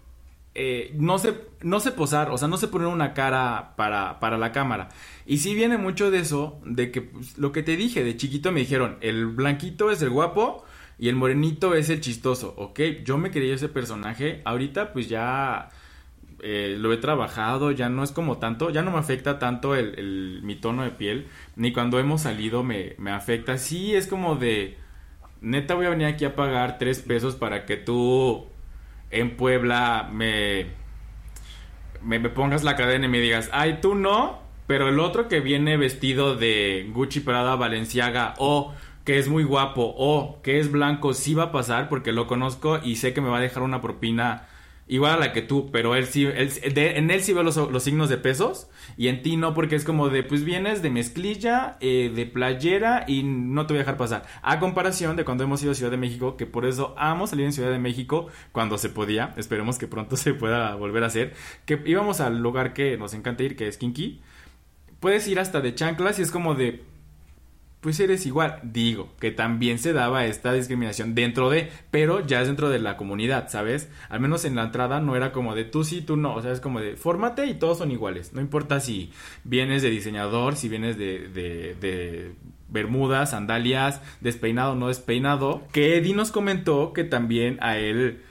[0.54, 4.38] eh, no sé, no sé posar, o sea, no sé poner una cara para, para
[4.38, 4.88] la cámara.
[5.26, 8.50] Y sí viene mucho de eso, de que pues, lo que te dije, de chiquito
[8.50, 10.64] me dijeron, el blanquito es el guapo
[10.98, 12.54] y el morenito es el chistoso.
[12.56, 14.42] Ok, yo me creí ese personaje.
[14.44, 15.70] Ahorita pues ya
[16.40, 20.40] eh, lo he trabajado, ya no es como tanto, ya no me afecta tanto el,
[20.42, 23.58] mi tono de piel, ni cuando hemos salido me, me afecta.
[23.58, 24.76] Sí, es como de,
[25.40, 28.46] neta voy a venir aquí a pagar tres pesos para que tú
[29.10, 30.66] en Puebla me,
[32.02, 35.76] me, pongas la cadena y me digas, ay, tú no, pero el otro que viene
[35.76, 38.74] vestido de Gucci, Prada, Valenciaga o
[39.08, 42.78] que es muy guapo o que es blanco sí va a pasar porque lo conozco
[42.84, 44.46] y sé que me va a dejar una propina
[44.86, 47.82] igual a la que tú, pero él sí, él, en él sí veo los, los,
[47.82, 48.68] signos de pesos
[48.98, 53.06] y en ti no, porque es como de, pues vienes de mezclilla, eh, de playera
[53.08, 54.26] y no te voy a dejar pasar.
[54.42, 57.46] A comparación de cuando hemos ido a Ciudad de México, que por eso amo salir
[57.46, 61.32] en Ciudad de México cuando se podía, esperemos que pronto se pueda volver a hacer,
[61.64, 64.20] que íbamos al lugar que nos encanta ir, que es Kinky.
[65.00, 66.84] Puedes ir hasta de chanclas y es como de,
[67.80, 68.60] pues eres igual.
[68.62, 72.96] Digo, que también se daba esta discriminación dentro de, pero ya es dentro de la
[72.96, 73.88] comunidad, ¿sabes?
[74.08, 76.52] Al menos en la entrada no era como de tú sí, tú no, o sea,
[76.52, 78.32] es como de fórmate y todos son iguales.
[78.32, 79.12] No importa si
[79.44, 82.34] vienes de diseñador, si vienes de, de,
[82.70, 85.62] bermudas, sandalias, despeinado no despeinado.
[85.72, 88.22] Que Eddie nos comentó que también a él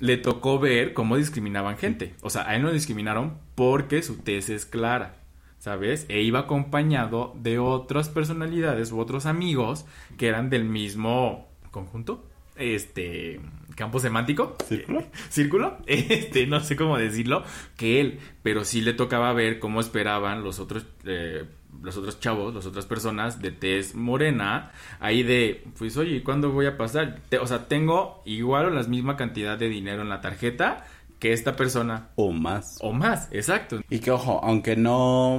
[0.00, 2.14] le tocó ver cómo discriminaban gente.
[2.22, 5.19] O sea, a él no discriminaron porque su tez es clara.
[5.60, 6.06] ¿Sabes?
[6.08, 9.84] E iba acompañado de otras personalidades u otros amigos
[10.18, 12.24] que eran del mismo conjunto,
[12.56, 13.40] este
[13.76, 17.44] campo semántico, círculo, círculo, este, no sé cómo decirlo,
[17.76, 21.44] que él, pero sí le tocaba ver cómo esperaban los otros, eh,
[21.82, 26.66] los otros chavos, las otras personas de tez morena, ahí de, pues oye, ¿cuándo voy
[26.66, 27.20] a pasar?
[27.40, 30.86] o sea, tengo igual o la misma cantidad de dinero en la tarjeta,
[31.20, 32.08] que esta persona.
[32.16, 32.78] O más.
[32.80, 33.80] O más, exacto.
[33.88, 35.38] Y que ojo, aunque no.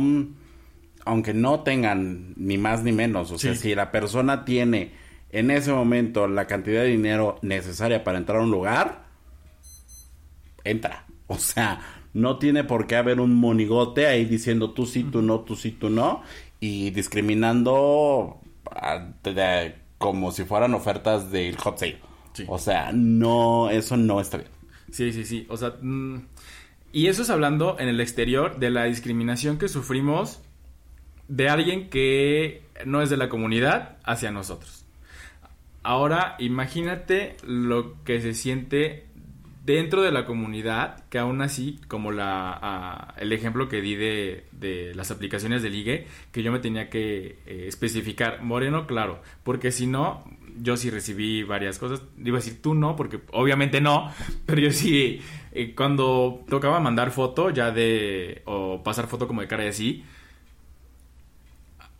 [1.04, 3.32] Aunque no tengan ni más ni menos.
[3.32, 4.94] O sea, si la persona tiene
[5.32, 9.06] en ese momento la cantidad de dinero necesaria para entrar a un lugar,
[10.64, 11.06] entra.
[11.28, 11.82] O sea,
[12.14, 15.72] no tiene por qué haber un monigote ahí diciendo tú sí, tú no, tú sí,
[15.72, 16.22] tú no.
[16.60, 18.40] Y discriminando
[19.98, 22.00] como si fueran ofertas del hot sale.
[22.48, 24.61] O sea, no, eso no está bien.
[24.92, 25.46] Sí, sí, sí.
[25.50, 26.18] O sea, mm,
[26.94, 30.42] y eso es hablando en el exterior de la discriminación que sufrimos
[31.28, 34.86] de alguien que no es de la comunidad hacia nosotros.
[35.84, 39.08] Ahora, imagínate lo que se siente
[39.64, 44.94] dentro de la comunidad, que aún así, como la, el ejemplo que di de, de,
[44.96, 49.88] las aplicaciones de ligue, que yo me tenía que eh, especificar moreno claro, porque si
[49.88, 50.24] no,
[50.60, 52.02] yo sí recibí varias cosas.
[52.18, 54.12] Iba a decir tú no, porque obviamente no,
[54.46, 59.48] pero yo sí, eh, cuando tocaba mandar foto ya de, o pasar foto como de
[59.48, 60.04] cara y así,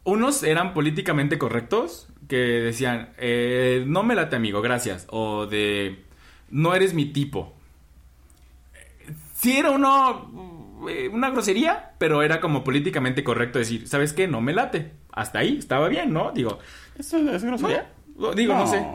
[0.04, 6.04] unos eran políticamente correctos, que decían, eh, no me late amigo, gracias, o de,
[6.50, 7.54] no eres mi tipo.
[9.36, 14.28] Sí era uno, eh, una grosería, pero era como políticamente correcto decir, ¿sabes qué?
[14.28, 14.92] No me late.
[15.12, 16.32] Hasta ahí estaba bien, ¿no?
[16.32, 16.60] Digo,
[16.98, 17.92] ¿eso es grosería?
[18.36, 18.68] Digo, no.
[18.68, 18.86] sé.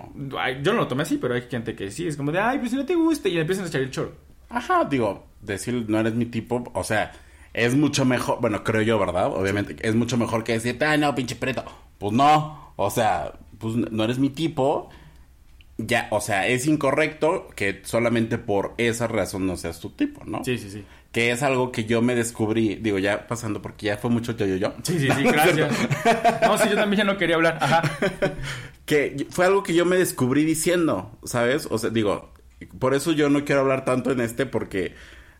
[0.62, 2.06] Yo no lo tomé así, pero hay gente que sí.
[2.06, 3.28] Es como de, ay, pues si no te gusta.
[3.28, 4.12] Y le empiezan a echar el choro.
[4.48, 6.64] Ajá, digo, decir no eres mi tipo.
[6.74, 7.12] O sea,
[7.52, 8.40] es mucho mejor.
[8.40, 9.32] Bueno, creo yo, ¿verdad?
[9.34, 11.64] Obviamente, es mucho mejor que decirte, ay, no, pinche preto.
[11.98, 12.72] Pues no.
[12.76, 14.90] O sea, pues no eres mi tipo.
[15.78, 20.42] Ya, o sea, es incorrecto que solamente por esa razón no seas tu tipo, ¿no?
[20.42, 20.84] Sí, sí, sí
[21.16, 24.44] que es algo que yo me descubrí, digo, ya pasando porque ya fue mucho yo,
[24.44, 24.74] yo, yo.
[24.82, 25.72] Sí, sí, sí, gracias.
[26.42, 27.56] no, sí, yo también ya no quería hablar.
[27.58, 27.82] Ajá.
[28.84, 31.68] que fue algo que yo me descubrí diciendo, ¿sabes?
[31.70, 32.34] O sea, digo,
[32.78, 34.94] por eso yo no quiero hablar tanto en este porque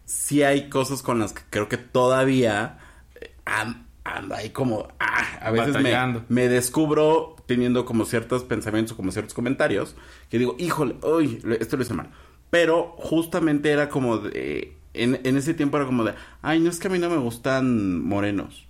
[0.07, 2.79] sí hay cosas con las que creo que todavía
[3.20, 5.94] eh, ando ahí como, ah, a veces me,
[6.31, 9.97] me, descubro teniendo como ciertos pensamientos o como ciertos comentarios
[10.29, 12.11] que digo, híjole, uy, esto lo hice mal.
[12.51, 16.79] Pero justamente era como de en, en ese tiempo era como de, ay, no es
[16.79, 18.67] que a mí no me gustan morenos.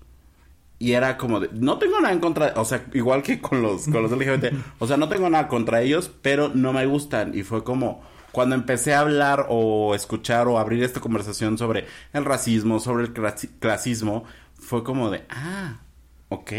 [0.79, 3.87] Y era como de, no tengo nada en contra, o sea, igual que con los,
[3.87, 7.37] con los LGBT, o sea, no tengo nada contra ellos, pero no me gustan.
[7.37, 12.25] Y fue como, cuando empecé a hablar o escuchar o abrir esta conversación sobre el
[12.25, 14.25] racismo, sobre el clasismo,
[14.59, 15.81] fue como de, ah,
[16.29, 16.53] ok.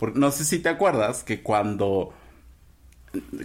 [0.00, 2.14] Porque no sé si te acuerdas que cuando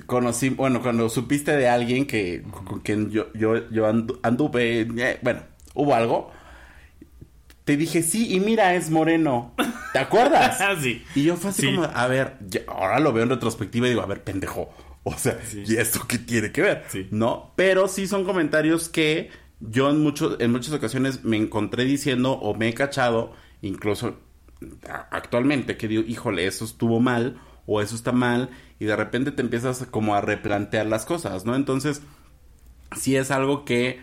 [0.05, 3.87] conocí, bueno, cuando supiste de alguien que con quien yo, yo, yo
[4.23, 5.41] anduve, eh, bueno,
[5.73, 6.31] hubo algo.
[7.65, 9.53] Te dije, sí, y mira, es moreno.
[9.91, 10.57] ¿Te acuerdas?
[10.81, 11.03] sí.
[11.13, 12.37] Y yo fue así como, a ver,
[12.67, 14.73] ahora lo veo en retrospectiva y digo, a ver, pendejo.
[15.03, 16.85] O sea, ¿y esto qué tiene que ver?
[16.87, 17.07] Sí.
[17.11, 17.51] ¿No?
[17.57, 22.53] Pero sí son comentarios que yo en, mucho, en muchas ocasiones me encontré diciendo o
[22.55, 24.19] me he cachado, incluso
[25.11, 29.41] actualmente, que digo, híjole, eso estuvo mal o eso está mal, y de repente te
[29.41, 31.55] empiezas como a replantear las cosas, ¿no?
[31.55, 32.03] Entonces,
[32.95, 34.01] sí es algo que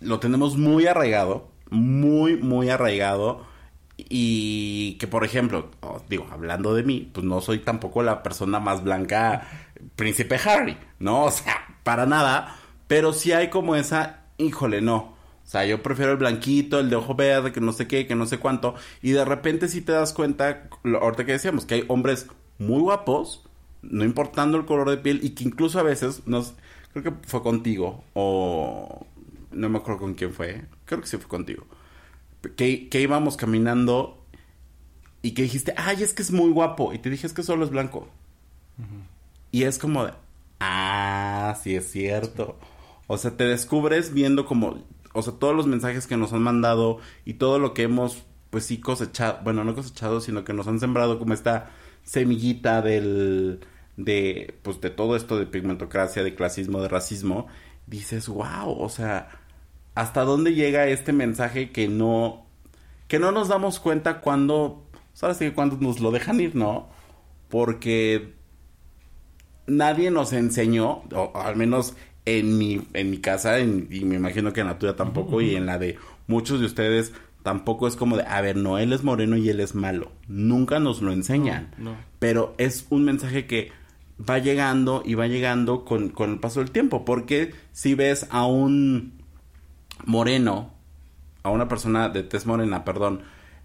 [0.00, 3.46] lo tenemos muy arraigado, muy, muy arraigado
[3.96, 5.70] y que, por ejemplo,
[6.08, 9.48] digo, hablando de mí, pues no soy tampoco la persona más blanca,
[9.96, 11.24] príncipe Harry, ¿no?
[11.24, 15.17] O sea, para nada, pero sí hay como esa, híjole, no.
[15.48, 18.14] O sea, yo prefiero el blanquito, el de ojo verde, que no sé qué, que
[18.14, 18.74] no sé cuánto.
[19.00, 22.26] Y de repente sí te das cuenta, ahorita que decíamos, que hay hombres
[22.58, 23.48] muy guapos,
[23.80, 26.52] no importando el color de piel, y que incluso a veces, nos,
[26.92, 29.06] creo que fue contigo, o
[29.50, 31.64] no me acuerdo con quién fue, creo que sí fue contigo,
[32.54, 34.22] que, que íbamos caminando
[35.22, 37.64] y que dijiste, ay, es que es muy guapo, y te dije, es que solo
[37.64, 38.06] es blanco.
[39.50, 40.12] Y es como de,
[40.60, 42.58] ah, sí es cierto.
[43.06, 44.84] O sea, te descubres viendo como,
[45.18, 48.64] o sea, todos los mensajes que nos han mandado y todo lo que hemos, pues
[48.64, 51.70] sí, cosechado, bueno, no cosechado, sino que nos han sembrado como esta
[52.02, 53.60] semillita del,
[53.96, 57.48] de, pues de todo esto de pigmentocracia, de clasismo, de racismo,
[57.86, 59.28] dices, wow, o sea,
[59.94, 62.46] ¿hasta dónde llega este mensaje que no,
[63.08, 66.88] que no nos damos cuenta cuando, sabes que cuando nos lo dejan ir, ¿no?
[67.48, 68.34] Porque
[69.66, 71.94] nadie nos enseñó, o al menos
[72.36, 75.66] en mi, en mi casa, y me imagino que en la tuya tampoco, y en
[75.66, 77.12] la de muchos de ustedes,
[77.42, 80.12] tampoco es como de, a ver, no, él es moreno y él es malo.
[80.26, 81.70] Nunca nos lo enseñan.
[82.18, 83.72] Pero es un mensaje que
[84.18, 87.04] va llegando y va llegando con, con el paso del tiempo.
[87.04, 89.14] Porque si ves a un
[90.04, 90.74] moreno,
[91.42, 93.22] a una persona de tez morena, perdón,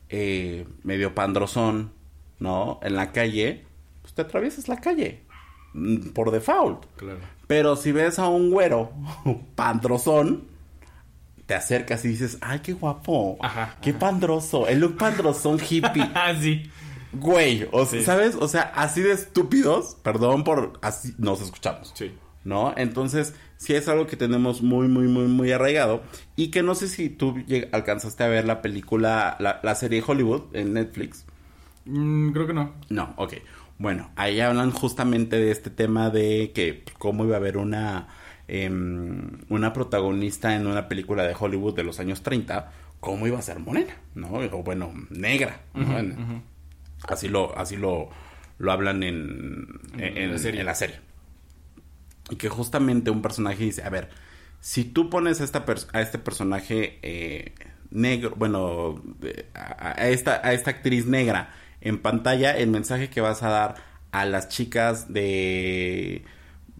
[0.09, 1.91] eh, medio pandrozón,
[2.39, 2.79] ¿no?
[2.83, 3.65] En la calle,
[4.01, 5.23] pues te atraviesas la calle.
[5.73, 6.85] Mm, por default.
[6.95, 7.19] Claro.
[7.47, 8.91] Pero si ves a un güero
[9.55, 10.45] pandrozón,
[11.45, 13.37] te acercas y dices, ay, qué guapo.
[13.41, 13.77] Ajá.
[13.81, 14.67] Qué pandroso.
[14.67, 16.09] El look pandrozón hippie.
[16.13, 16.63] Ah, sí.
[17.13, 18.35] Güey, o sea, ¿sabes?
[18.39, 21.91] O sea, así de estúpidos, perdón por así nos escuchamos.
[21.93, 22.11] Sí.
[22.43, 22.73] ¿No?
[22.75, 26.01] Entonces, sí es algo que tenemos muy, muy, muy, muy arraigado.
[26.35, 27.35] Y que no sé si tú
[27.71, 31.25] alcanzaste a ver la película, la, la serie Hollywood en Netflix.
[31.85, 32.73] Mm, creo que no.
[32.89, 33.33] No, ok.
[33.77, 38.07] Bueno, ahí hablan justamente de este tema de que pues, cómo iba a haber una,
[38.47, 43.41] em, una protagonista en una película de Hollywood de los años 30, cómo iba a
[43.41, 44.29] ser morena, ¿no?
[44.29, 45.61] O bueno, negra.
[47.07, 48.09] Así lo, así lo,
[48.59, 50.31] lo hablan en, en,
[50.65, 50.99] la serie.
[52.29, 54.09] Y que justamente un personaje dice, a ver,
[54.61, 57.53] si tú pones a, esta a este personaje eh,
[57.91, 59.03] negro, bueno,
[59.53, 63.75] a, esta, a esta actriz negra en pantalla, el mensaje que vas a dar
[64.11, 66.23] a las chicas de,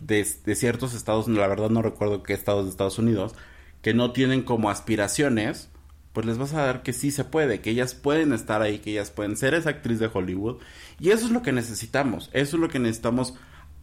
[0.02, 3.36] de, de ciertos estados, la verdad no recuerdo qué estados de Estados Unidos,
[3.82, 5.70] que no tienen como aspiraciones,
[6.14, 8.92] pues les vas a dar que sí se puede, que ellas pueden estar ahí, que
[8.92, 10.62] ellas pueden ser esa actriz de Hollywood.
[11.00, 13.34] Y eso es lo que necesitamos, eso es lo que necesitamos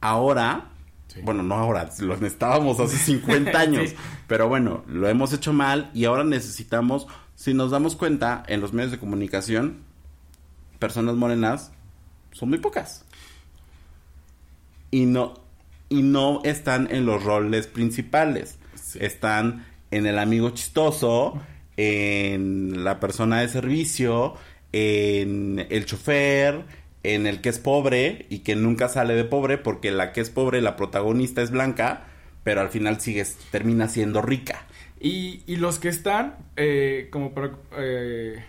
[0.00, 0.70] ahora.
[1.22, 3.94] Bueno, no ahora, lo necesitábamos hace 50 años,
[4.26, 8.72] pero bueno, lo hemos hecho mal y ahora necesitamos, si nos damos cuenta en los
[8.72, 9.89] medios de comunicación,
[10.80, 11.70] personas morenas
[12.32, 13.04] son muy pocas.
[14.90, 15.34] Y no,
[15.88, 18.58] y no están en los roles principales.
[18.98, 21.40] Están en el amigo chistoso,
[21.76, 24.34] en la persona de servicio,
[24.72, 26.64] en el chofer,
[27.02, 30.30] en el que es pobre y que nunca sale de pobre porque la que es
[30.30, 32.06] pobre, la protagonista es blanca,
[32.42, 34.66] pero al final sigue, termina siendo rica.
[35.00, 37.52] Y, y los que están, eh, como para...
[37.78, 38.44] Eh,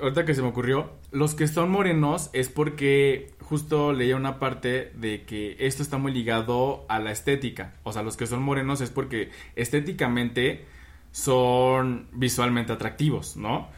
[0.00, 4.92] ahorita que se me ocurrió, los que son morenos es porque justo leía una parte
[4.94, 7.74] de que esto está muy ligado a la estética.
[7.82, 10.66] O sea, los que son morenos es porque estéticamente
[11.12, 13.68] son visualmente atractivos, ¿no?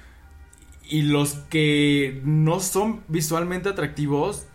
[0.88, 4.48] Y los que no son visualmente atractivos,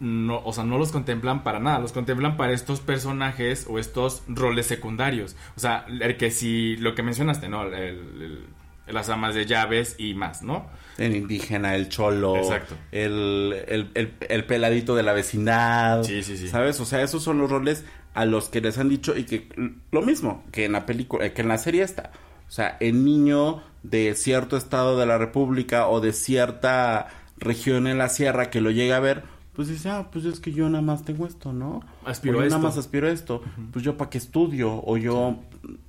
[0.00, 4.24] no, o sea, no los contemplan para nada, los contemplan para estos personajes o estos
[4.26, 5.36] roles secundarios.
[5.56, 7.62] O sea, el que si lo que mencionaste, ¿no?
[7.62, 8.46] El,
[8.92, 10.66] las amas de llaves y más, ¿no?
[10.96, 12.74] El indígena, el cholo, Exacto.
[12.90, 16.02] El, el, peladito de la vecindad.
[16.02, 16.48] Sí, sí, sí.
[16.48, 16.80] ¿Sabes?
[16.80, 19.48] O sea, esos son los roles a los que les han dicho y que
[19.92, 22.10] lo mismo que en la película, eh, que en la serie está.
[22.48, 27.98] O sea, el niño de cierto estado de la República o de cierta región en
[27.98, 29.22] la sierra que lo llega a ver,
[29.58, 31.80] pues dice, ah, pues es que yo nada más tengo esto, ¿no?
[32.04, 33.42] Aspiro o yo nada más aspiro a esto.
[33.72, 35.40] Pues yo para qué estudio o yo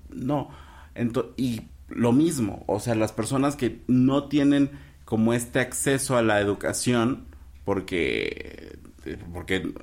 [0.09, 0.49] no.
[0.95, 4.71] Entonces, y lo mismo, o sea, las personas que no tienen
[5.05, 7.25] como este acceso a la educación
[7.65, 8.77] porque
[9.33, 9.73] porque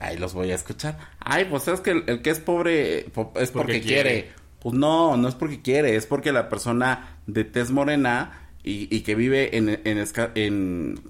[0.00, 0.98] ahí los voy a escuchar.
[1.20, 4.30] Ay, pues es que el, que es pobre es porque, quiere.
[4.60, 9.00] Pues no, no es porque quiere, es porque la persona de tez morena y, y
[9.00, 10.04] que vive en, en,
[10.34, 11.00] en,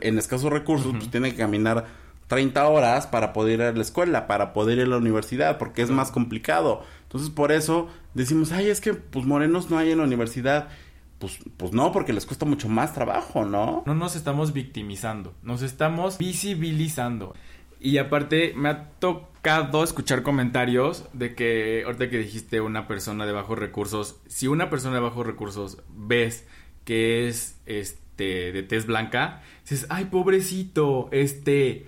[0.00, 1.86] en escasos recursos, pues tiene que caminar
[2.28, 5.82] 30 horas para poder ir a la escuela, para poder ir a la universidad, porque
[5.82, 6.84] es más complicado.
[7.12, 10.70] Entonces, por eso decimos, ay, es que pues morenos no hay en la universidad.
[11.18, 13.82] Pues, pues no, porque les cuesta mucho más trabajo, ¿no?
[13.84, 17.34] No nos estamos victimizando, nos estamos visibilizando.
[17.78, 23.32] Y aparte me ha tocado escuchar comentarios de que ahorita que dijiste una persona de
[23.32, 26.46] bajos recursos, si una persona de bajos recursos ves
[26.86, 31.86] que es este de tez blanca, dices, "Ay, pobrecito, este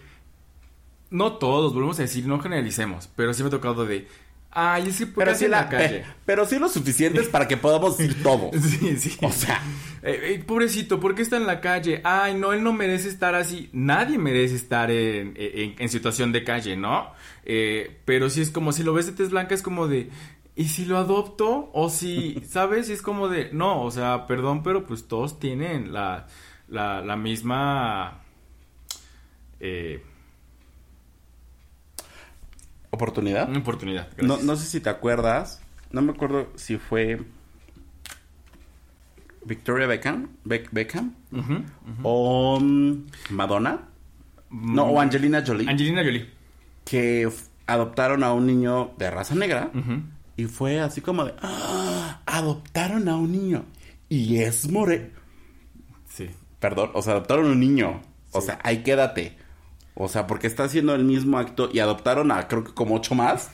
[1.14, 4.08] no todos, volvemos a decir, no generalicemos, pero sí me ha tocado de
[4.56, 6.04] Ay, es que pero sí, la, calle.
[6.24, 8.52] pero sí lo suficientes para que podamos ir todo.
[8.60, 9.16] Sí, sí.
[9.20, 9.60] O sea.
[10.02, 12.00] Eh, eh, pobrecito, ¿por qué está en la calle?
[12.04, 13.68] Ay, no, él no merece estar así.
[13.72, 17.10] Nadie merece estar en, en, situación de calle, ¿no?
[17.44, 20.10] Eh, pero sí es como, si lo ves de tez blanca, es como de...
[20.54, 21.70] ¿Y si lo adopto?
[21.72, 22.88] O si, ¿sabes?
[22.88, 23.50] Y es como de...
[23.52, 26.28] No, o sea, perdón, pero pues todos tienen la,
[26.68, 28.22] la, la misma...
[29.58, 30.00] Eh,
[32.94, 33.48] ¿Oportunidad?
[33.48, 34.08] Una oportunidad.
[34.18, 35.60] No, no sé si te acuerdas.
[35.90, 37.20] No me acuerdo si fue
[39.44, 41.14] Victoria Beckham, Beckham
[42.02, 43.88] o mm, Madonna.
[44.50, 45.68] No, o Angelina Jolie.
[45.68, 46.30] Angelina Jolie.
[46.84, 47.28] Que
[47.66, 49.72] adoptaron a un niño de raza negra.
[50.36, 51.34] Y fue así como de...
[51.42, 52.20] ¡Ah!
[52.26, 53.64] Adoptaron a un niño.
[54.08, 55.10] Y es more...
[56.08, 56.30] Sí.
[56.60, 58.02] Perdón, o sea, adoptaron a un niño.
[58.30, 59.36] O sea, ahí quédate.
[59.94, 63.14] O sea, porque está haciendo el mismo acto y adoptaron a creo que como ocho
[63.14, 63.50] más.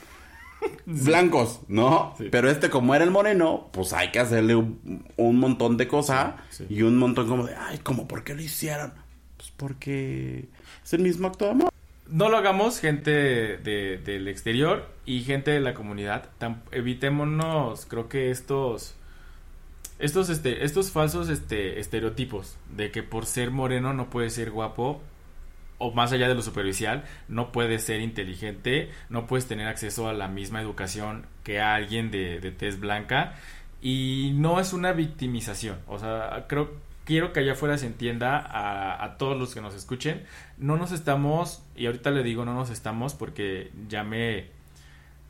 [0.85, 2.15] Blancos, ¿no?
[2.31, 6.35] Pero este como era el moreno, pues hay que hacerle un, montón de cosas
[6.69, 8.93] y un montón como de, ay, ¿cómo por qué lo hicieron?
[9.37, 10.49] Pues porque
[10.83, 11.69] es el mismo acto de amor.
[12.07, 16.29] No lo hagamos gente de, del exterior y gente de la comunidad.
[16.71, 18.95] evitémonos, creo que estos
[19.97, 24.99] estos este estos falsos este estereotipos de que por ser moreno no puede ser guapo
[25.81, 30.13] o más allá de lo superficial, no puedes ser inteligente, no puedes tener acceso a
[30.13, 33.33] la misma educación que alguien de, de tez blanca
[33.81, 36.69] y no es una victimización, o sea, creo
[37.03, 40.23] quiero que allá afuera se entienda a, a, todos los que nos escuchen,
[40.59, 44.51] no nos estamos, y ahorita le digo no nos estamos porque ya me,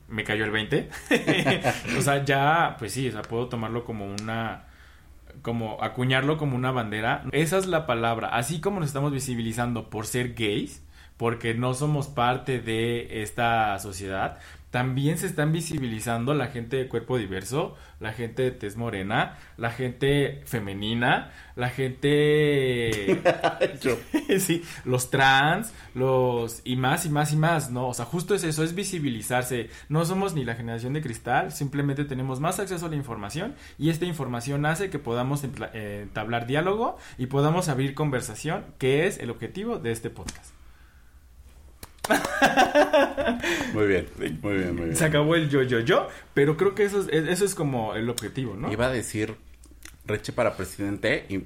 [0.09, 0.89] me cayó el 20,
[1.97, 4.65] o sea, ya, pues sí, o sea, puedo tomarlo como una
[5.41, 7.23] como acuñarlo como una bandera.
[7.31, 8.29] Esa es la palabra.
[8.29, 10.83] Así como nos estamos visibilizando por ser gays,
[11.17, 14.39] porque no somos parte de esta sociedad,
[14.71, 19.69] también se están visibilizando la gente de cuerpo diverso, la gente de tez morena, la
[19.69, 23.21] gente femenina, la gente...
[24.39, 26.61] sí, los trans, los...
[26.63, 27.89] y más y más y más, ¿no?
[27.89, 29.69] O sea, justo es eso, es visibilizarse.
[29.89, 33.89] No somos ni la generación de cristal, simplemente tenemos más acceso a la información y
[33.89, 39.79] esta información hace que podamos entablar diálogo y podamos abrir conversación, que es el objetivo
[39.79, 40.60] de este podcast.
[43.73, 44.95] muy bien, muy bien, muy bien.
[44.95, 48.09] Se acabó el yo, yo, yo, pero creo que eso es, eso es como el
[48.09, 48.71] objetivo, ¿no?
[48.71, 49.35] Iba a decir
[50.05, 51.43] Reche para presidente y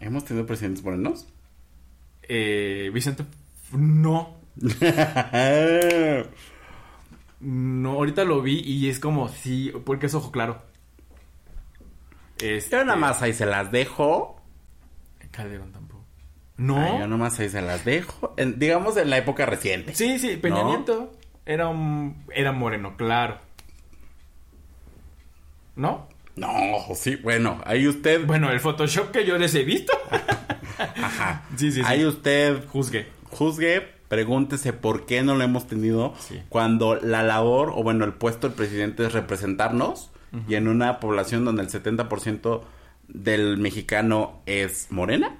[0.00, 1.26] ¿hemos tenido presidentes morenos?
[2.22, 3.24] Eh, Vicente,
[3.72, 4.40] no.
[7.40, 10.62] no, ahorita lo vi y es como, sí, porque es ojo claro.
[12.38, 12.76] Este...
[12.76, 14.42] Yo nada más ahí se las dejo.
[15.30, 15.95] Calderón tampoco.
[16.58, 16.98] No.
[16.98, 18.34] yo nomás ahí se las dejo.
[18.56, 19.94] digamos en la época reciente.
[19.94, 21.12] Sí, sí, Peña Nieto
[21.44, 23.38] era un era moreno, claro.
[25.74, 26.08] ¿No?
[26.36, 26.48] No,
[26.94, 28.26] sí, bueno, ahí usted.
[28.26, 29.92] Bueno, el Photoshop que yo les he visto.
[30.78, 31.44] Ajá.
[31.56, 31.82] Sí, sí, sí.
[31.84, 32.66] Ahí usted.
[32.68, 33.06] Juzgue.
[33.30, 36.14] Juzgue, pregúntese por qué no lo hemos tenido
[36.48, 40.10] cuando la labor, o bueno, el puesto del presidente es representarnos
[40.48, 42.62] y en una población donde el 70%
[43.08, 45.38] del mexicano es morena.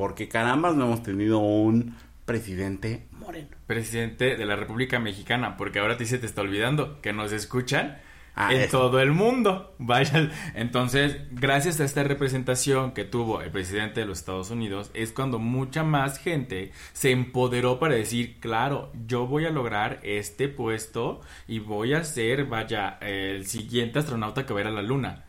[0.00, 1.94] Porque caramba no hemos tenido un
[2.24, 3.48] presidente moreno.
[3.66, 7.98] Presidente de la República Mexicana, porque ahora te se te está olvidando que nos escuchan
[8.34, 9.74] ah, en todo el mundo.
[9.78, 15.12] Vaya, entonces, gracias a esta representación que tuvo el presidente de los Estados Unidos, es
[15.12, 21.20] cuando mucha más gente se empoderó para decir, claro, yo voy a lograr este puesto
[21.46, 25.26] y voy a ser, vaya, el siguiente astronauta que va a ir a la luna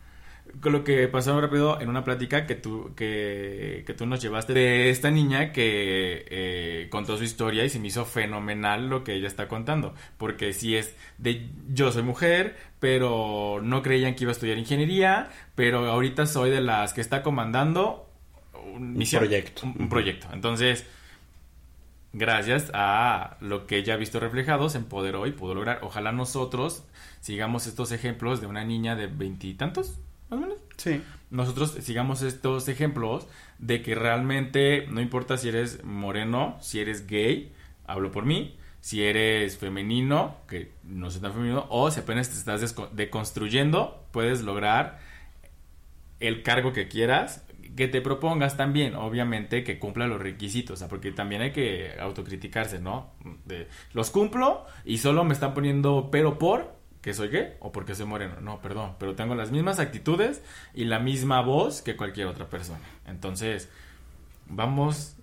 [0.64, 4.89] lo que pasó rápido en una plática que tú, que, que tú nos llevaste de
[4.89, 9.28] esta niña que eh, contó su historia y se me hizo fenomenal lo que ella
[9.28, 9.93] está contando.
[10.18, 15.30] Porque si es de yo soy mujer, pero no creían que iba a estudiar ingeniería,
[15.56, 18.10] pero ahorita soy de las que está comandando
[18.74, 19.62] un, proyecto.
[19.66, 20.28] Un, proyecto.
[20.34, 20.86] Entonces,
[22.14, 25.80] gracias a lo que ella ha visto reflejado, se empoderó y pudo lograr.
[25.82, 26.86] Ojalá nosotros
[27.20, 29.99] sigamos estos ejemplos de una niña de veintitantos
[30.32, 30.60] más o menos.
[30.78, 31.02] Sí.
[31.30, 33.28] Nosotros sigamos estos ejemplos
[33.60, 37.54] de que realmente no importa si eres moreno, si eres gay,
[37.86, 42.38] hablo por mí, si eres femenino, que no sé tan femenino, o si apenas te
[42.38, 45.00] estás deconstruyendo, puedes lograr
[46.20, 50.88] el cargo que quieras, que te propongas también, obviamente que cumpla los requisitos, o sea,
[50.88, 53.12] porque también hay que autocriticarse, ¿no?
[53.46, 57.95] De, los cumplo y solo me están poniendo pero por que soy gay o porque
[57.95, 58.36] soy moreno.
[58.41, 60.41] No, perdón, pero tengo las mismas actitudes
[60.74, 62.80] y la misma voz que cualquier otra persona.
[63.08, 63.70] Entonces,
[64.47, 65.16] vamos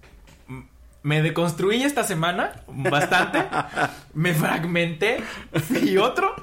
[1.02, 3.44] me deconstruí esta semana bastante,
[4.14, 5.22] me fragmenté
[5.82, 6.34] y otro,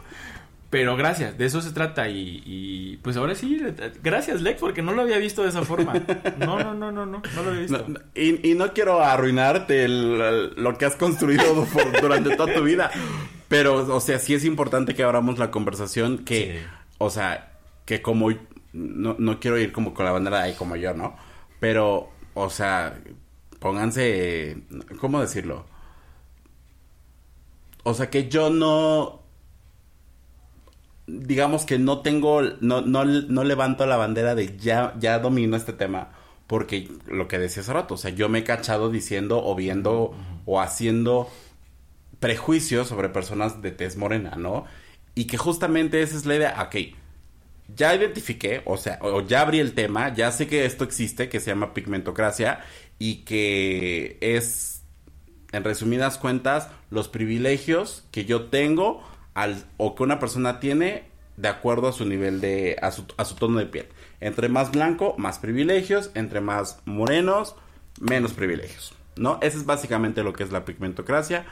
[0.75, 3.61] pero gracias, de eso se trata y, pues ahora sí,
[4.03, 5.93] gracias Lex, porque no lo había visto de esa forma.
[6.37, 7.85] No, no, no, no, no, no lo había visto.
[8.13, 11.65] y, no quiero arruinarte lo que has construido
[12.01, 12.91] durante toda tu vida,
[13.47, 16.61] pero, o sea, sí es importante que abramos la conversación que,
[16.97, 17.53] o sea,
[17.85, 18.31] que como,
[18.73, 21.15] no, no quiero ir como con la bandera ahí como yo, ¿no?
[21.61, 22.99] Pero, o sea,
[23.59, 24.57] pónganse,
[24.99, 25.67] ¿cómo decirlo?
[27.83, 29.24] O sea que yo no,
[31.07, 35.73] digamos que no tengo, no, no, no levanto la bandera de ya, ya domino este
[35.73, 36.11] tema.
[36.47, 40.15] Porque lo que decía hace rato, o sea, yo me he cachado diciendo o viendo
[40.45, 41.27] o haciendo
[42.19, 44.65] prejuicios sobre personas de tez morena, ¿no?
[45.15, 46.95] Y que justamente esa es la idea, ok,
[47.75, 51.39] ya identifiqué, o sea, o ya abrí el tema, ya sé que esto existe, que
[51.39, 52.59] se llama pigmentocracia,
[52.99, 54.83] y que es,
[55.51, 59.03] en resumidas cuentas, los privilegios que yo tengo
[59.77, 61.03] o que una persona tiene
[61.37, 63.87] de acuerdo a su nivel de, a su, a su tono de piel.
[64.21, 67.55] Entre más blanco, más privilegios, entre más morenos,
[67.99, 69.39] menos privilegios, ¿no?
[69.41, 71.45] Eso es básicamente lo que es la pigmentocracia.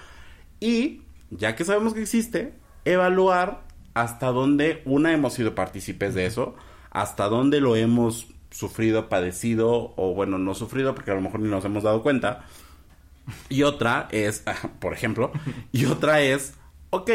[0.59, 2.53] Y, ya que sabemos que existe,
[2.85, 3.63] evaluar
[3.93, 6.55] hasta dónde, una, hemos sido partícipes de eso,
[6.89, 11.49] hasta dónde lo hemos sufrido, padecido, o bueno, no sufrido, porque a lo mejor ni
[11.49, 12.45] nos hemos dado cuenta.
[13.49, 14.43] Y otra es,
[14.79, 15.31] por ejemplo,
[15.71, 16.53] y otra es,
[16.89, 17.11] ok,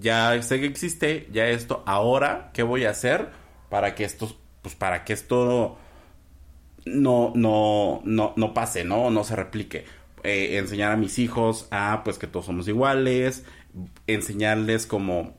[0.00, 3.30] ya sé que existe, ya esto, ahora, ¿qué voy a hacer
[3.68, 5.78] para que esto, pues para que esto
[6.84, 9.10] no, no, no, no pase, ¿no?
[9.10, 9.84] No se replique.
[10.22, 13.44] Eh, enseñar a mis hijos a, pues, que todos somos iguales,
[14.06, 15.34] enseñarles como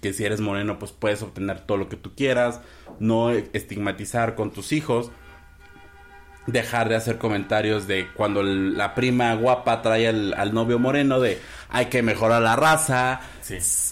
[0.00, 2.60] que si eres moreno pues puedes obtener todo lo que tú quieras,
[2.98, 5.10] no estigmatizar con tus hijos,
[6.46, 11.38] dejar de hacer comentarios de cuando la prima guapa trae al, novio moreno de
[11.70, 13.20] hay que mejorar la raza,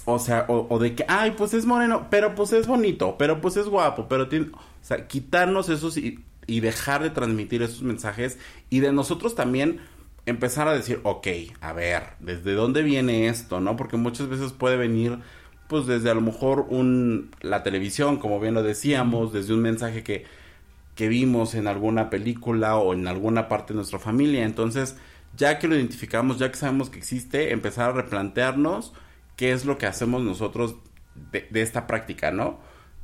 [0.04, 3.56] o sea, o, de que, ay, pues es moreno, pero pues es bonito, pero pues
[3.56, 8.38] es guapo, pero tiene, o sea, quitarnos esos y, y dejar de transmitir esos mensajes
[8.70, 9.80] y de nosotros también
[10.26, 11.26] empezar a decir, ok,
[11.60, 13.60] a ver, ¿desde dónde viene esto?
[13.60, 13.76] ¿No?
[13.76, 15.18] Porque muchas veces puede venir
[15.68, 20.02] pues desde a lo mejor un la televisión, como bien lo decíamos, desde un mensaje
[20.02, 20.24] que
[20.98, 24.44] que vimos en alguna película o en alguna parte de nuestra familia.
[24.44, 24.96] Entonces,
[25.38, 28.92] ya que lo identificamos, ya que sabemos que existe, empezar a replantearnos
[29.36, 30.74] qué es lo que hacemos nosotros
[31.30, 32.58] de, esta práctica, ¿no?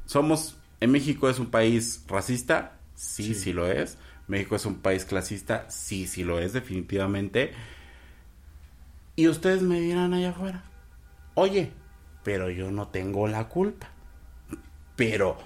[0.05, 3.97] Somos, en México es un país racista, sí, sí, sí lo es.
[4.27, 7.53] México es un país clasista, sí, sí lo es, definitivamente.
[9.17, 10.65] Y ustedes me dirán allá afuera,
[11.35, 11.71] oye,
[12.25, 13.89] pero yo no tengo la culpa.
[14.97, 15.39] Pero,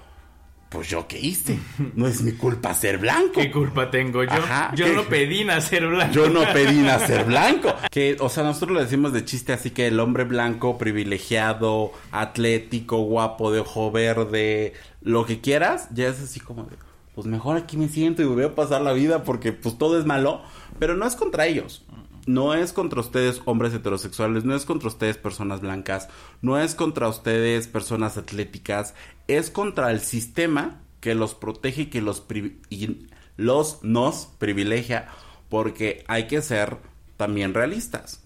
[0.69, 1.59] pues yo qué hice.
[1.95, 3.41] No es mi culpa ser blanco.
[3.41, 4.31] ¿Qué culpa tengo yo?
[4.75, 6.13] yo no pedí nacer blanco.
[6.13, 7.73] Yo no pedí nacer blanco.
[7.89, 12.99] Que, o sea, nosotros lo decimos de chiste, así que el hombre blanco, privilegiado, atlético,
[12.99, 16.75] guapo, de ojo verde, lo que quieras, ya es así como de,
[17.15, 20.05] pues mejor aquí me siento y voy a pasar la vida porque pues todo es
[20.05, 20.41] malo.
[20.77, 21.83] Pero no es contra ellos
[22.29, 26.09] no es contra ustedes hombres heterosexuales, no es contra ustedes personas blancas,
[26.43, 28.93] no es contra ustedes personas atléticas,
[29.27, 32.23] es contra el sistema que los protege y que los,
[32.69, 35.07] y los nos privilegia
[35.49, 36.77] porque hay que ser
[37.17, 38.23] también realistas.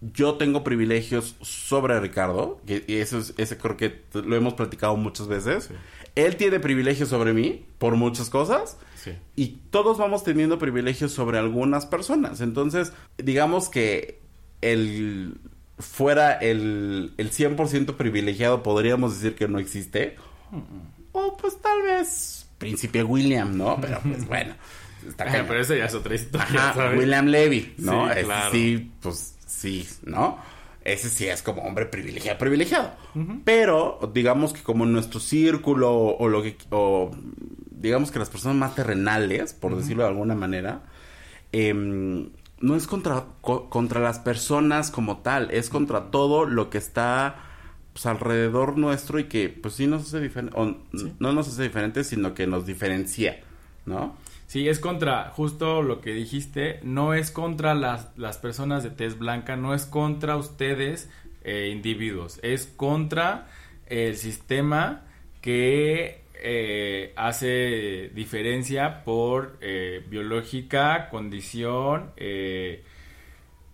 [0.00, 5.28] Yo tengo privilegios sobre Ricardo, y eso es, ese creo que lo hemos platicado muchas
[5.28, 5.70] veces.
[6.16, 8.78] Él tiene privilegios sobre mí por muchas cosas
[9.36, 12.40] y todos vamos teniendo privilegios sobre algunas personas.
[12.40, 14.20] Entonces, digamos que
[14.60, 15.38] el
[15.78, 20.16] fuera el, el 100% privilegiado, podríamos decir que no existe.
[21.12, 23.78] O pues tal vez Príncipe William, ¿no?
[23.80, 24.54] Pero pues bueno.
[25.06, 26.74] Está pero eso ya es otra historia.
[26.96, 28.08] William Levy, ¿no?
[28.14, 28.20] Sí,
[28.52, 30.38] sí, pues sí, ¿no?
[30.82, 32.92] Ese sí es como hombre privilegiado, privilegiado.
[33.44, 37.10] Pero digamos que como nuestro círculo o lo que o
[37.84, 40.82] digamos que las personas más terrenales, por decirlo de alguna manera,
[41.52, 42.30] em,
[42.60, 47.36] no es contra, contra las personas como tal, es contra todo lo que está
[47.92, 50.56] pues, alrededor nuestro y que pues sí nos hace diferente,
[51.18, 53.40] no nos hace diferentes, sino que nos diferencia,
[53.86, 54.16] ¿no?
[54.46, 59.18] Sí, es contra, justo lo que dijiste, no es contra las, las personas de tez
[59.18, 61.10] blanca, no es contra ustedes
[61.42, 63.48] eh, individuos, es contra
[63.86, 65.02] el sistema
[65.40, 72.84] que eh, hace diferencia por eh, biológica, condición, eh,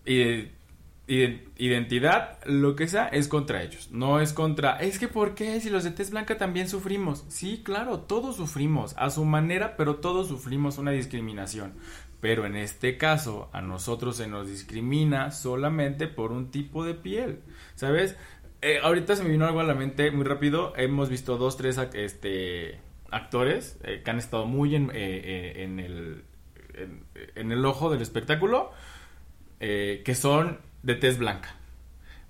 [0.06, 3.90] identidad, lo que sea, es contra ellos.
[3.90, 5.60] No es contra, es que ¿por qué?
[5.60, 7.24] Si los de tez blanca también sufrimos.
[7.26, 11.72] Sí, claro, todos sufrimos, a su manera, pero todos sufrimos una discriminación.
[12.20, 17.40] Pero en este caso, a nosotros se nos discrimina solamente por un tipo de piel.
[17.74, 18.14] ¿Sabes?
[18.62, 20.74] Eh, ahorita se me vino algo a la mente muy rápido.
[20.76, 22.78] Hemos visto dos, tres este,
[23.10, 26.24] actores eh, que han estado muy en, eh, en, el,
[27.34, 28.72] en, el ojo del espectáculo,
[29.58, 31.56] que son de tez blanca.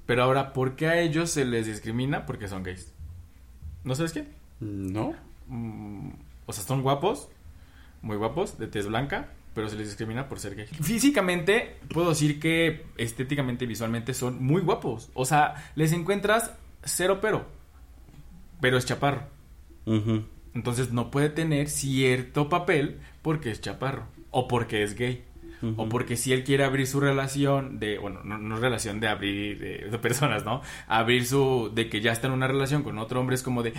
[0.07, 2.27] Pero ahora, ¿por qué a ellos se les discrimina?
[2.27, 2.93] Porque son gays.
[3.85, 4.29] ¿No sabes quién?
[4.61, 5.15] No.
[5.47, 6.11] Mm,
[6.47, 7.29] o sea, son guapos,
[8.03, 10.67] muy guapos, de tez blanca, pero se les discrimina por ser gay.
[10.67, 15.11] Físicamente, puedo decir que estéticamente, visualmente son muy guapos.
[15.15, 16.53] O sea, les encuentras
[16.85, 17.47] cero pero,
[18.61, 19.25] pero es chaparro.
[20.55, 25.25] Entonces no puede tener cierto papel porque es chaparro o porque es gay.
[25.77, 29.99] O porque si él quiere abrir su relación de, bueno, no, relación de abrir de,
[29.99, 30.63] personas, ¿no?
[30.87, 33.75] Abrir su, de que ya está en una relación con otro hombre es como de,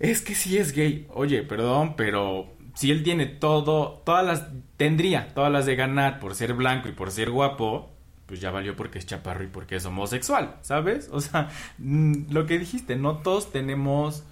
[0.00, 1.06] es que sí es gay.
[1.10, 6.34] Oye, perdón, pero si él tiene todo, todas las, tendría todas las de ganar por
[6.34, 7.90] ser blanco y por ser guapo,
[8.26, 11.08] pues ya valió porque es chaparro y porque es homosexual, ¿sabes?
[11.12, 11.48] O sea,
[11.78, 14.24] mm, lo que dijiste, no todos tenemos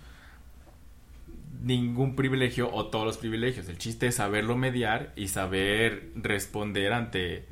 [1.60, 3.68] ningún privilegio o todos los privilegios.
[3.68, 7.46] El chiste es saberlo mediar y saber responder ante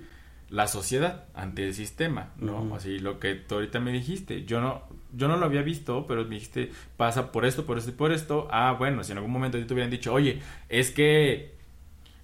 [0.49, 2.75] la sociedad, ante el sistema, ¿no?
[2.75, 4.45] Así lo que tú ahorita me dijiste.
[4.45, 4.83] Yo no,
[5.17, 8.13] yo no lo había visto, pero me dijiste, pasa por esto, por esto y por
[8.13, 8.49] esto.
[8.51, 11.57] Ah, bueno, si en algún momento te hubieran dicho, oye, es que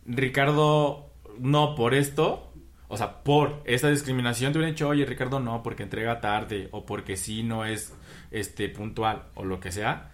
[0.07, 2.53] Ricardo no por esto,
[2.89, 6.85] o sea, por esta discriminación, te hubieran dicho, oye, Ricardo no, porque entrega tarde, o
[6.85, 7.95] porque sí no es
[8.31, 10.12] este puntual, o lo que sea.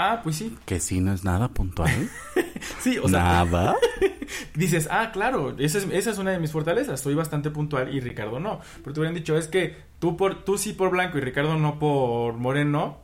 [0.00, 0.56] Ah, pues sí.
[0.64, 2.08] Que sí no es nada puntual.
[2.78, 3.18] sí, o sea.
[3.18, 3.74] Nada.
[4.54, 7.00] dices, ah, claro, esa es, esa es una de mis fortalezas.
[7.00, 8.60] Soy bastante puntual y Ricardo no.
[8.84, 11.80] Pero te hubieran dicho, es que tú, por, tú sí por blanco y Ricardo no
[11.80, 12.98] por moreno.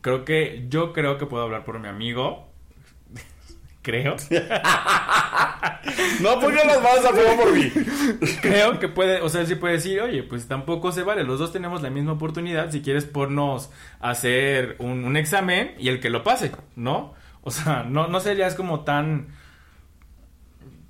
[0.00, 2.48] Creo que, yo creo que puedo hablar por mi amigo.
[3.86, 4.16] Creo.
[6.20, 7.70] no porque las manos a fuego por mí.
[8.42, 11.22] creo que puede, o sea, él sí puede decir, oye, pues tampoco se vale.
[11.22, 12.72] Los dos tenemos la misma oportunidad.
[12.72, 13.70] Si quieres, pornos
[14.00, 17.14] hacer un, un examen y el que lo pase, ¿no?
[17.42, 19.28] O sea, no, no serías como tan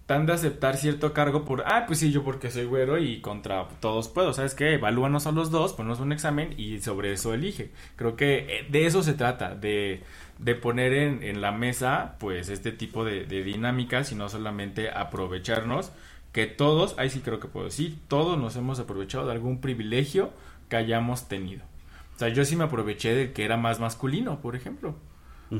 [0.06, 3.68] tan de aceptar cierto cargo por, ah, pues sí, yo porque soy güero y contra
[3.80, 4.74] todos puedo, ¿sabes qué?
[4.74, 7.70] Evalúanos a los dos, ponnos un examen y sobre eso elige.
[7.96, 10.02] Creo que eh, de eso se trata, de,
[10.38, 14.90] de poner en, en, la mesa, pues, este tipo de, de dinámicas y no solamente
[14.90, 15.90] aprovecharnos,
[16.32, 20.30] que todos, ahí sí creo que puedo decir, todos nos hemos aprovechado de algún privilegio
[20.68, 21.64] que hayamos tenido.
[22.14, 24.94] O sea, yo sí me aproveché de que era más masculino, por ejemplo.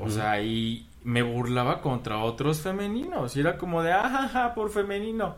[0.01, 3.37] O sea, y me burlaba contra otros femeninos.
[3.37, 5.37] Y era como de, ajaja, por femenino.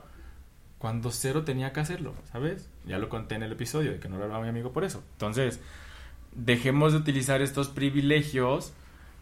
[0.79, 2.71] Cuando cero tenía que hacerlo, ¿sabes?
[2.87, 5.03] Ya lo conté en el episodio de que no lo hablaba mi amigo por eso.
[5.13, 5.61] Entonces,
[6.33, 8.73] dejemos de utilizar estos privilegios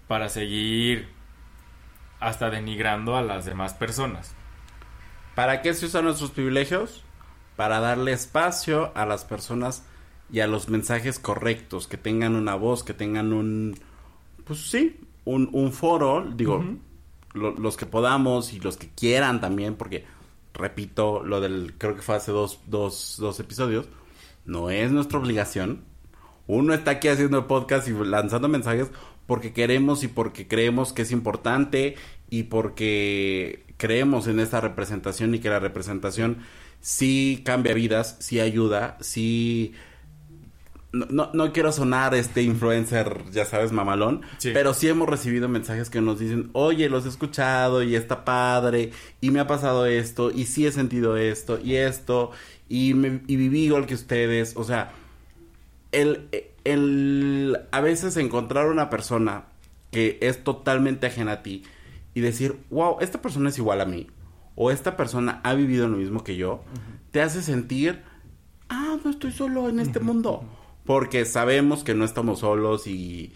[0.06, 1.08] para seguir
[2.20, 4.34] hasta denigrando a las demás personas.
[5.34, 7.02] ¿Para qué se usan nuestros privilegios?
[7.56, 9.84] Para darle espacio a las personas
[10.30, 13.78] y a los mensajes correctos, que tengan una voz, que tengan un,
[14.44, 16.64] pues sí, un, un foro, digo,
[17.34, 20.04] los que podamos y los que quieran también, porque
[20.54, 23.86] repito lo del, creo que fue hace dos, dos, dos episodios,
[24.46, 25.82] no es nuestra obligación.
[26.46, 28.90] Uno está aquí haciendo el podcast y lanzando mensajes
[29.26, 31.96] porque queremos y porque creemos que es importante
[32.30, 36.38] y porque creemos en esta representación y que la representación
[36.80, 39.74] sí cambia vidas, sí ayuda, sí
[40.92, 46.00] no, no, quiero sonar este influencer, ya sabes, mamalón, pero sí hemos recibido mensajes que
[46.00, 50.46] nos dicen, oye, los he escuchado y está padre, y me ha pasado esto, y
[50.46, 52.30] sí he sentido esto, y esto,
[52.68, 54.92] y, me, y viví igual que ustedes, o sea,
[55.92, 56.28] el,
[56.64, 59.46] el, a veces encontrar una persona
[59.90, 61.64] que es totalmente ajena a ti
[62.14, 64.06] y decir, wow, esta persona es igual a mí,
[64.54, 66.62] o esta persona ha vivido lo mismo que yo,
[67.10, 68.02] te hace sentir,
[68.68, 70.44] ah, no estoy solo en este mundo
[70.86, 73.34] porque sabemos que no estamos solos y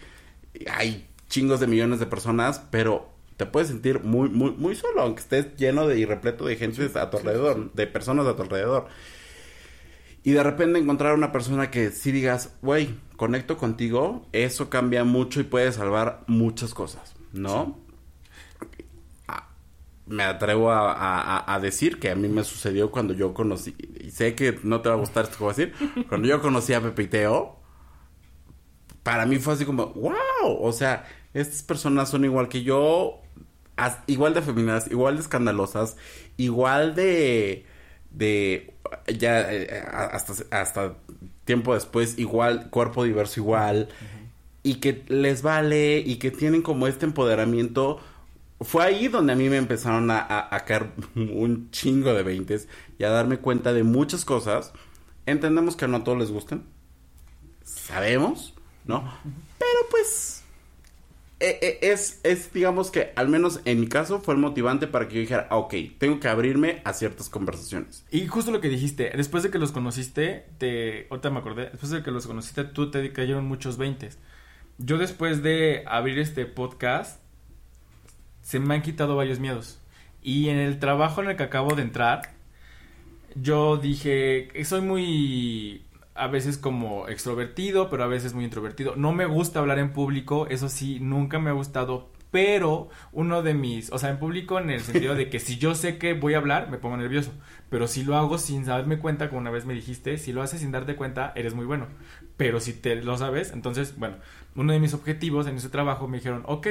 [0.69, 5.21] hay chingos de millones de personas, pero te puedes sentir muy, muy, muy solo, aunque
[5.21, 8.87] estés lleno de y repleto de gente a tu alrededor, de personas a tu alrededor.
[10.23, 15.39] Y de repente encontrar una persona que sí digas, güey, conecto contigo, eso cambia mucho
[15.39, 17.79] y puede salvar muchas cosas, ¿no?
[20.11, 24.59] Me atrevo a, decir que a mí me sucedió cuando yo conocí, y sé que
[24.63, 25.73] no te va a gustar esto que voy a decir,
[26.09, 27.57] cuando yo conocí a Pepe y Teo,
[29.03, 30.13] para mí fue así como, wow,
[30.59, 33.21] o sea, estas personas son igual que yo,
[34.07, 35.95] igual de femeninas, igual de escandalosas,
[36.37, 37.65] igual de,
[38.11, 38.73] de,
[39.17, 40.95] ya, eh, hasta, hasta
[41.45, 43.87] tiempo después, igual, cuerpo diverso igual,
[44.61, 47.99] y que les vale, y que tienen como este empoderamiento
[48.61, 53.09] fue ahí donde a mí me empezaron a, caer un chingo de veintes y a
[53.09, 54.73] darme cuenta de muchas cosas.
[55.25, 56.63] Entendemos que no a todos les gustan.
[57.63, 58.53] Sabemos,
[58.85, 59.11] ¿no?
[59.57, 60.41] Pero pues
[61.41, 65.07] e, e, es, es, digamos que, al menos en mi caso, fue el motivante para
[65.07, 68.05] que yo dijera, ah, ok, tengo que abrirme a ciertas conversaciones.
[68.11, 71.89] Y justo lo que dijiste, después de que los conociste, te, ahorita me acordé, después
[71.89, 74.19] de que los conociste, tú te cayeron muchos veintes.
[74.77, 77.20] Yo después de abrir este podcast,
[78.41, 79.79] se me han quitado varios miedos.
[80.21, 82.33] Y en el trabajo en el que acabo de entrar,
[83.35, 85.83] yo dije, soy muy
[86.13, 88.95] a veces como extrovertido, pero a veces muy introvertido.
[88.95, 93.53] No me gusta hablar en público, eso sí, nunca me ha gustado, pero uno de
[93.53, 96.33] mis, o sea, en público en el sentido de que si yo sé que voy
[96.33, 97.31] a hablar, me pongo nervioso,
[97.69, 100.61] pero si lo hago sin darme cuenta, como una vez me dijiste, si lo haces
[100.61, 101.87] sin darte cuenta, eres muy bueno,
[102.37, 104.17] pero si te lo sabes, entonces, bueno,
[104.55, 106.67] uno de mis objetivos en ese trabajo me dijeron, ok,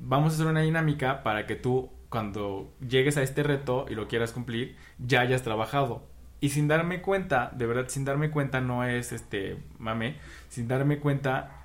[0.00, 4.08] vamos a hacer una dinámica para que tú cuando llegues a este reto y lo
[4.08, 6.04] quieras cumplir, ya hayas trabajado.
[6.40, 10.16] Y sin darme cuenta, de verdad, sin darme cuenta, no es este mame,
[10.48, 11.64] sin darme cuenta,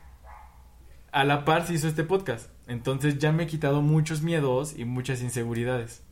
[1.12, 2.52] a la par se hizo este podcast.
[2.68, 6.04] Entonces ya me he quitado muchos miedos y muchas inseguridades.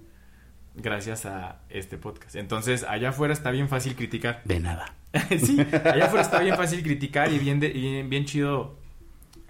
[0.76, 2.36] Gracias a este podcast.
[2.36, 4.42] Entonces, allá afuera está bien fácil criticar.
[4.46, 4.96] De nada.
[5.30, 8.83] sí, allá afuera está bien fácil criticar y bien, bien, bien chido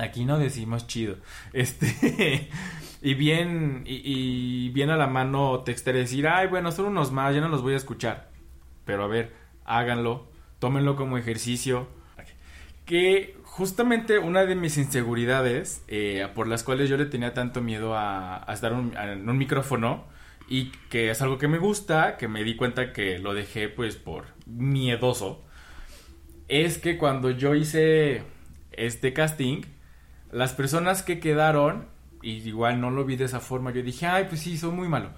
[0.04, 1.18] Aquí no decimos chido.
[1.54, 2.50] Este.
[3.02, 3.84] y bien.
[3.86, 7.62] Y, bien a la mano texter decir, ay, bueno, son unos más, ya no los
[7.62, 8.30] voy a escuchar.
[8.86, 9.34] Pero a ver,
[9.66, 10.28] háganlo.
[10.60, 11.88] Tómenlo como ejercicio.
[12.86, 17.96] Que justamente una de mis inseguridades, eh, por las cuales yo le tenía tanto miedo
[17.96, 20.06] a, estar en un micrófono,
[20.48, 23.96] y que es algo que me gusta, que me di cuenta que lo dejé pues
[23.96, 25.44] por miedoso,
[26.48, 28.24] es que cuando yo hice
[28.72, 29.62] este casting,
[30.34, 31.86] las personas que quedaron,
[32.22, 34.88] y igual no lo vi de esa forma, yo dije, ay, pues sí, soy muy
[34.88, 35.12] malo.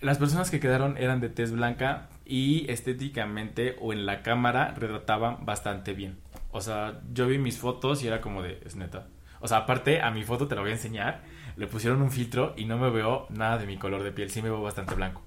[0.00, 5.44] Las personas que quedaron eran de tez blanca y estéticamente o en la cámara retrataban
[5.44, 6.18] bastante bien.
[6.50, 9.06] O sea, yo vi mis fotos y era como de, es neta.
[9.40, 11.22] O sea, aparte, a mi foto te la voy a enseñar.
[11.56, 14.30] Le pusieron un filtro y no me veo nada de mi color de piel.
[14.30, 15.22] Sí me veo bastante blanco.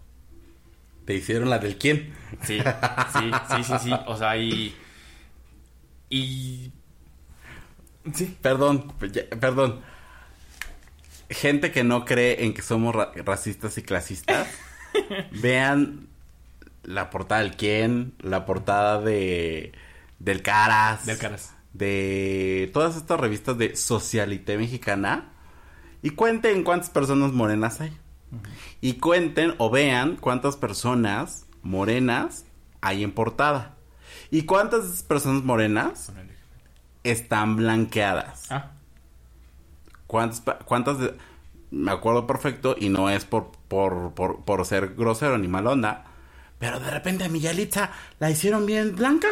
[1.05, 2.13] ¿Te hicieron la del quién?
[2.41, 2.59] Sí,
[3.13, 3.93] sí, sí, sí, sí.
[4.07, 4.73] O sea, y.
[6.09, 6.71] Y
[8.13, 8.37] Sí.
[8.41, 8.93] Perdón,
[9.39, 9.81] perdón.
[11.29, 14.47] Gente que no cree en que somos racistas y clasistas,
[15.31, 16.07] vean
[16.83, 19.73] la portada del quién, la portada de
[20.19, 25.31] del Caras, del Caras, de todas estas revistas de socialité mexicana
[26.01, 27.97] y cuenten cuántas personas morenas hay.
[28.81, 32.45] Y cuenten o vean cuántas personas morenas
[32.81, 33.75] hay en portada.
[34.29, 36.11] ¿Y cuántas personas morenas
[37.05, 38.51] están blanqueadas.
[38.51, 38.71] Ah.
[40.07, 40.97] ¿Cuántas, cuántas
[41.71, 46.05] me acuerdo perfecto y no es por, por, por, ser grosero ni mal onda,
[46.57, 49.27] pero de repente a mi Yalitza la hicieron bien blanca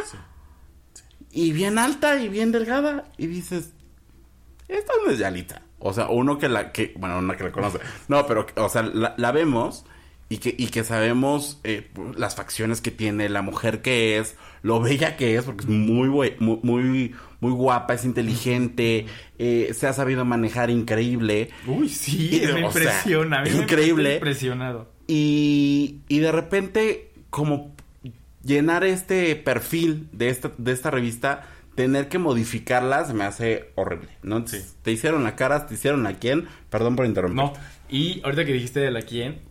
[1.31, 3.71] y bien alta y bien delgada y dices,
[4.67, 5.61] esta no es Yalitza.
[5.79, 7.79] O sea, uno que la, que, bueno, una que la conoce.
[8.07, 9.85] No, pero, o sea, la, vemos
[10.29, 14.79] y que, y que sabemos eh, las facciones que tiene, la mujer que es, lo
[14.79, 19.05] bella que es, porque es muy, muy, muy, muy guapa, es inteligente,
[19.37, 21.49] eh, se ha sabido manejar increíble.
[21.67, 24.15] Uy, sí, me impresiona, increíble.
[24.15, 24.89] impresionado.
[25.07, 27.75] Y, y de repente, como
[28.43, 34.09] llenar este perfil de esta, de esta revista, tener que modificarla se me hace horrible,
[34.21, 34.47] ¿no?
[34.47, 34.59] Sí.
[34.81, 37.43] Te hicieron la cara, te hicieron a quién, perdón por interrumpir.
[37.43, 37.53] No,
[37.89, 39.41] y ahorita que dijiste de la quién,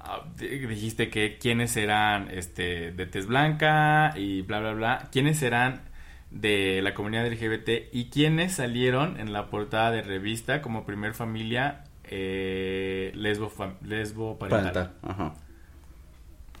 [0.00, 5.82] ah, dijiste que quiénes eran este de tez blanca y bla bla bla, quiénes eran
[6.30, 11.84] de la comunidad LGBT y quienes salieron en la portada de revista como primer familia
[12.04, 13.52] eh, lesbo,
[13.82, 14.92] lesbo parental.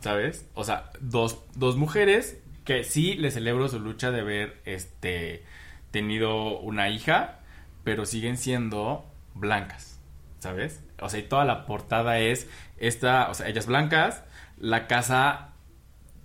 [0.00, 0.46] ¿Sabes?
[0.54, 5.44] O sea, dos, dos mujeres que sí le celebro su lucha de haber este,
[5.90, 7.40] tenido una hija,
[7.84, 10.00] pero siguen siendo blancas,
[10.40, 10.82] ¿sabes?
[11.00, 14.24] O sea, y toda la portada es esta, o sea, ellas blancas,
[14.58, 15.50] la casa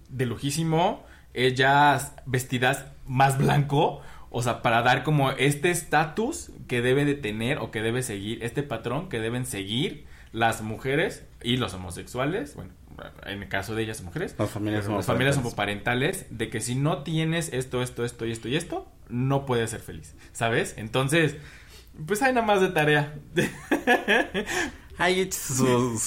[0.09, 7.05] de lujísimo, ellas vestidas más blanco, o sea, para dar como este estatus que debe
[7.05, 11.73] de tener o que debe seguir, este patrón que deben seguir las mujeres y los
[11.73, 12.71] homosexuales, bueno,
[13.25, 17.03] en el caso de ellas mujeres, las familias, las familias homoparentales, de que si no
[17.03, 20.75] tienes esto, esto, esto y esto y esto, no puedes ser feliz, ¿sabes?
[20.77, 21.35] Entonces,
[22.05, 23.15] pues hay nada más de tarea.
[24.97, 25.97] Hay su,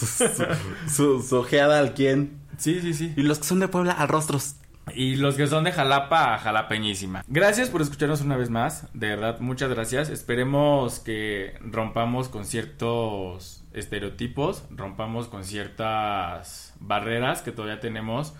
[0.88, 2.38] su, su, ojeada al quien.
[2.58, 3.12] Sí, sí, sí.
[3.16, 4.54] Y los que son de Puebla, a rostros.
[4.92, 7.24] Y los que son de Jalapa, jalapeñísima.
[7.26, 8.86] Gracias por escucharnos una vez más.
[8.92, 10.10] De verdad, muchas gracias.
[10.10, 18.34] Esperemos que rompamos con ciertos estereotipos, rompamos con ciertas barreras que todavía tenemos.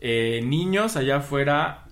[0.00, 1.84] Eh, niños allá afuera,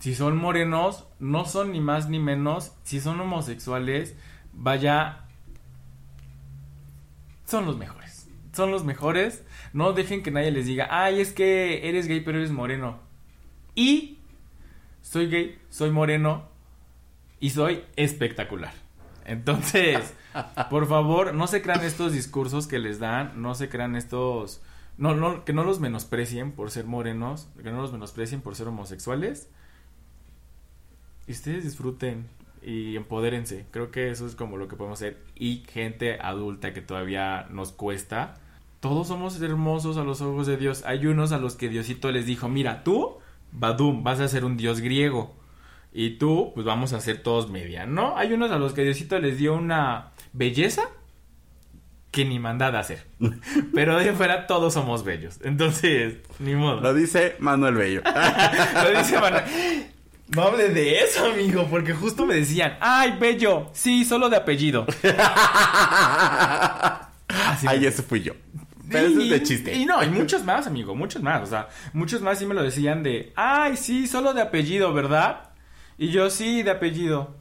[0.00, 2.72] si son morenos, no son ni más ni menos.
[2.82, 4.16] Si son homosexuales,
[4.52, 5.20] vaya,
[7.46, 8.28] son los mejores.
[8.52, 9.44] Son los mejores.
[9.72, 13.00] No dejen que nadie les diga, ay, es que eres gay pero eres moreno.
[13.74, 14.18] Y
[15.00, 16.48] soy gay, soy moreno
[17.40, 18.72] y soy espectacular.
[19.24, 20.14] Entonces,
[20.70, 24.62] por favor, no se crean estos discursos que les dan, no se crean estos...
[24.98, 28.68] No, no, que no los menosprecien por ser morenos, que no los menosprecien por ser
[28.68, 29.48] homosexuales.
[31.26, 32.28] Y ustedes disfruten
[32.62, 33.64] y empodérense.
[33.70, 35.18] Creo que eso es como lo que podemos hacer.
[35.34, 38.34] Y gente adulta que todavía nos cuesta
[38.82, 40.82] todos somos hermosos a los ojos de Dios.
[40.84, 43.16] Hay unos a los que Diosito les dijo, mira, tú,
[43.52, 45.36] Badum, vas a ser un dios griego.
[45.92, 48.18] Y tú, pues vamos a ser todos media, ¿no?
[48.18, 50.88] Hay unos a los que Diosito les dio una belleza
[52.10, 53.06] que ni mandada hacer.
[53.72, 55.38] Pero de fuera todos somos bellos.
[55.44, 56.80] Entonces, ni modo.
[56.80, 58.02] Lo dice Manuel Bello.
[58.82, 59.44] Lo dice Manuel.
[60.34, 64.86] No hable de eso, amigo, porque justo me decían, ay, bello, sí, solo de apellido.
[67.66, 68.34] Ay, ese fui yo.
[68.92, 69.74] Pero eso es de chiste.
[69.74, 71.42] Y no, hay muchos más, amigo, muchos más.
[71.42, 75.50] O sea, muchos más sí me lo decían de, ay, sí, solo de apellido, ¿verdad?
[75.98, 77.34] Y yo sí, de apellido.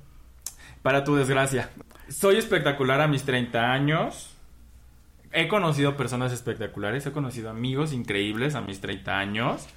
[0.82, 1.70] Para tu desgracia.
[2.10, 4.32] Soy espectacular a mis 30 años.
[5.32, 9.68] He conocido personas espectaculares, he conocido amigos increíbles a mis 30 años.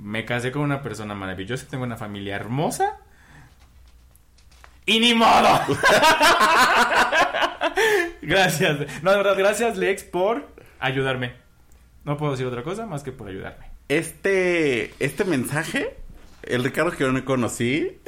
[0.00, 2.96] Me casé con una persona maravillosa, tengo una familia hermosa.
[4.86, 5.60] Y ni modo.
[8.22, 9.02] gracias.
[9.02, 10.46] No, de verdad, gracias Lex por
[10.78, 11.34] ayudarme.
[12.04, 13.66] No puedo decir otra cosa más que por ayudarme.
[13.88, 15.96] Este, este mensaje,
[16.42, 17.98] el Ricardo que yo no conocí,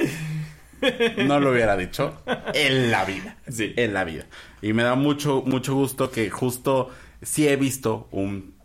[1.25, 2.21] no lo hubiera dicho
[2.53, 3.37] en la vida.
[3.47, 3.73] Sí.
[3.75, 4.25] En la vida.
[4.61, 6.89] Y me da mucho, mucho gusto que justo
[7.21, 8.55] sí he visto un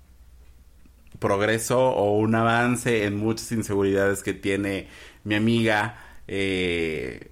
[1.18, 4.88] progreso o un avance en muchas inseguridades que tiene
[5.24, 5.98] mi amiga.
[6.28, 7.30] Eh,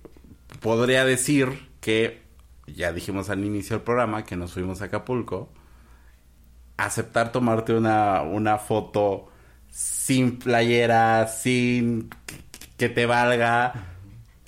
[0.61, 2.22] podría decir que
[2.67, 5.51] ya dijimos al inicio del programa que nos fuimos a Acapulco,
[6.77, 9.29] aceptar tomarte una, una foto
[9.71, 12.11] sin playera, sin
[12.77, 13.73] que te valga,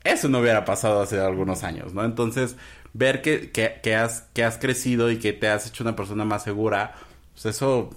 [0.05, 2.05] eso no hubiera pasado hace algunos años, ¿no?
[2.05, 2.57] Entonces,
[2.93, 6.45] ver que, que, has, que has crecido y que te has hecho una persona más
[6.45, 6.95] segura,
[7.33, 7.91] pues eso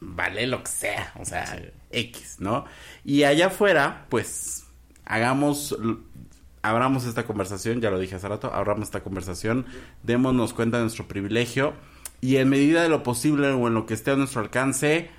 [0.00, 1.44] vale lo que sea, o sea,
[1.90, 2.64] X, ¿no?
[3.04, 4.64] Y allá afuera, pues,
[5.04, 5.76] hagamos
[6.64, 9.66] abramos esta conversación, ya lo dije hace rato, abramos esta conversación,
[10.02, 11.74] démonos cuenta de nuestro privilegio
[12.22, 15.10] y en medida de lo posible o en lo que esté a nuestro alcance,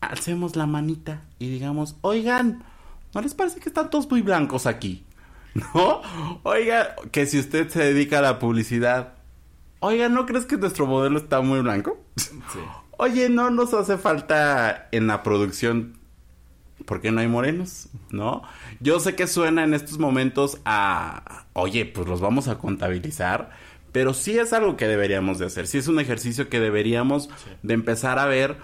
[0.00, 2.64] alcemos la manita y digamos, oigan,
[3.14, 5.04] ¿no les parece que están todos muy blancos aquí?
[5.54, 6.02] ¿No?
[6.42, 9.14] Oiga, que si usted se dedica a la publicidad,
[9.78, 12.04] oiga, ¿no crees que nuestro modelo está muy blanco?
[12.16, 12.30] Sí.
[12.98, 15.98] Oye, no nos hace falta en la producción
[16.86, 17.88] ¿por qué no hay morenos?
[18.10, 18.42] ¿No?
[18.80, 23.50] Yo sé que suena en estos momentos a, oye, pues los vamos a contabilizar,
[23.92, 27.28] pero sí es algo que deberíamos de hacer, sí es un ejercicio que deberíamos
[27.62, 28.56] de empezar a ver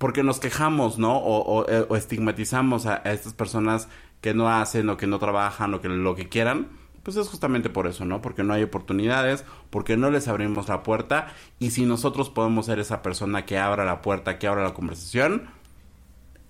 [0.00, 1.18] porque nos quejamos, ¿no?
[1.18, 3.86] O, eh, estigmatizamos a, estas personas
[4.22, 6.68] que no hacen o que no trabajan o que lo que quieran.
[7.02, 8.22] Pues es justamente por eso, ¿no?
[8.22, 11.28] Porque no hay oportunidades, porque no les abrimos la puerta
[11.58, 15.50] y si nosotros podemos ser esa persona que abra la puerta, que abra la conversación,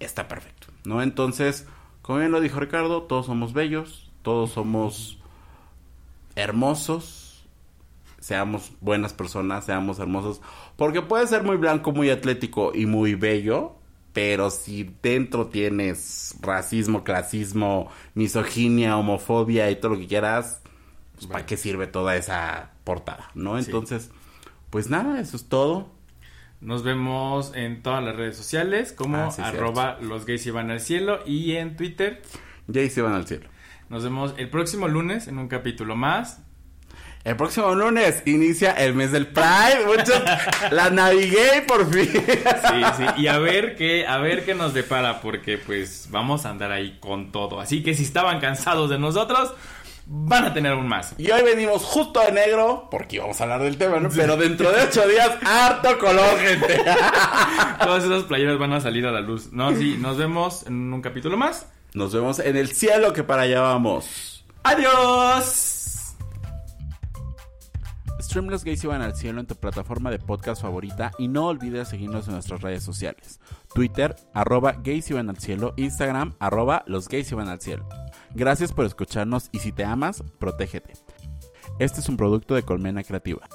[0.01, 1.03] está perfecto, ¿no?
[1.03, 1.66] Entonces,
[2.03, 5.18] como bien lo dijo Ricardo, todos somos bellos, todos somos
[6.34, 7.46] hermosos,
[8.18, 10.40] seamos buenas personas, seamos hermosos,
[10.76, 13.76] porque puede ser muy blanco, muy atlético y muy bello,
[14.12, 20.62] pero si dentro tienes racismo, clasismo, misoginia, homofobia y todo lo que quieras,
[21.14, 23.59] pues ¿para qué sirve toda esa portada, no?
[23.59, 24.11] Entonces,
[24.70, 25.88] pues nada, eso es todo.
[26.61, 30.81] Nos vemos en todas las redes sociales como ah, arroba los gays y van al
[30.81, 32.21] cielo y en Twitter.
[32.69, 33.49] Gays y van al cielo.
[33.89, 36.43] Nos vemos el próximo lunes en un capítulo más.
[37.25, 39.87] El próximo lunes inicia el mes del Pride.
[39.87, 40.23] Muchos
[40.71, 42.11] la navigué por fin.
[42.11, 43.05] Sí, sí.
[43.17, 46.99] Y a ver qué, a ver qué nos depara, porque pues vamos a andar ahí
[47.01, 47.61] con todo.
[47.61, 49.53] Así que si estaban cansados de nosotros,
[50.13, 51.15] van a tener aún más.
[51.19, 54.09] Y hoy venimos justo de negro, porque íbamos a hablar del tema, ¿no?
[54.09, 56.83] Pero dentro de ocho días, harto color, gente.
[57.81, 59.53] Todas esas playeras van a salir a la luz.
[59.53, 61.69] No, sí, nos vemos en un capítulo más.
[61.95, 64.45] Nos vemos en el cielo que para allá vamos.
[64.65, 65.77] ¡Adiós!
[68.21, 71.89] Stream Los Gays Iban al Cielo en tu plataforma de podcast favorita y no olvides
[71.89, 73.41] seguirnos en nuestras redes sociales.
[73.75, 77.89] Twitter, arroba Gays Iban al Cielo, Instagram, arroba Los Gays Iban al Cielo.
[78.35, 80.93] Gracias por escucharnos y si te amas, protégete.
[81.78, 83.49] Este es un producto de Colmena Creativa.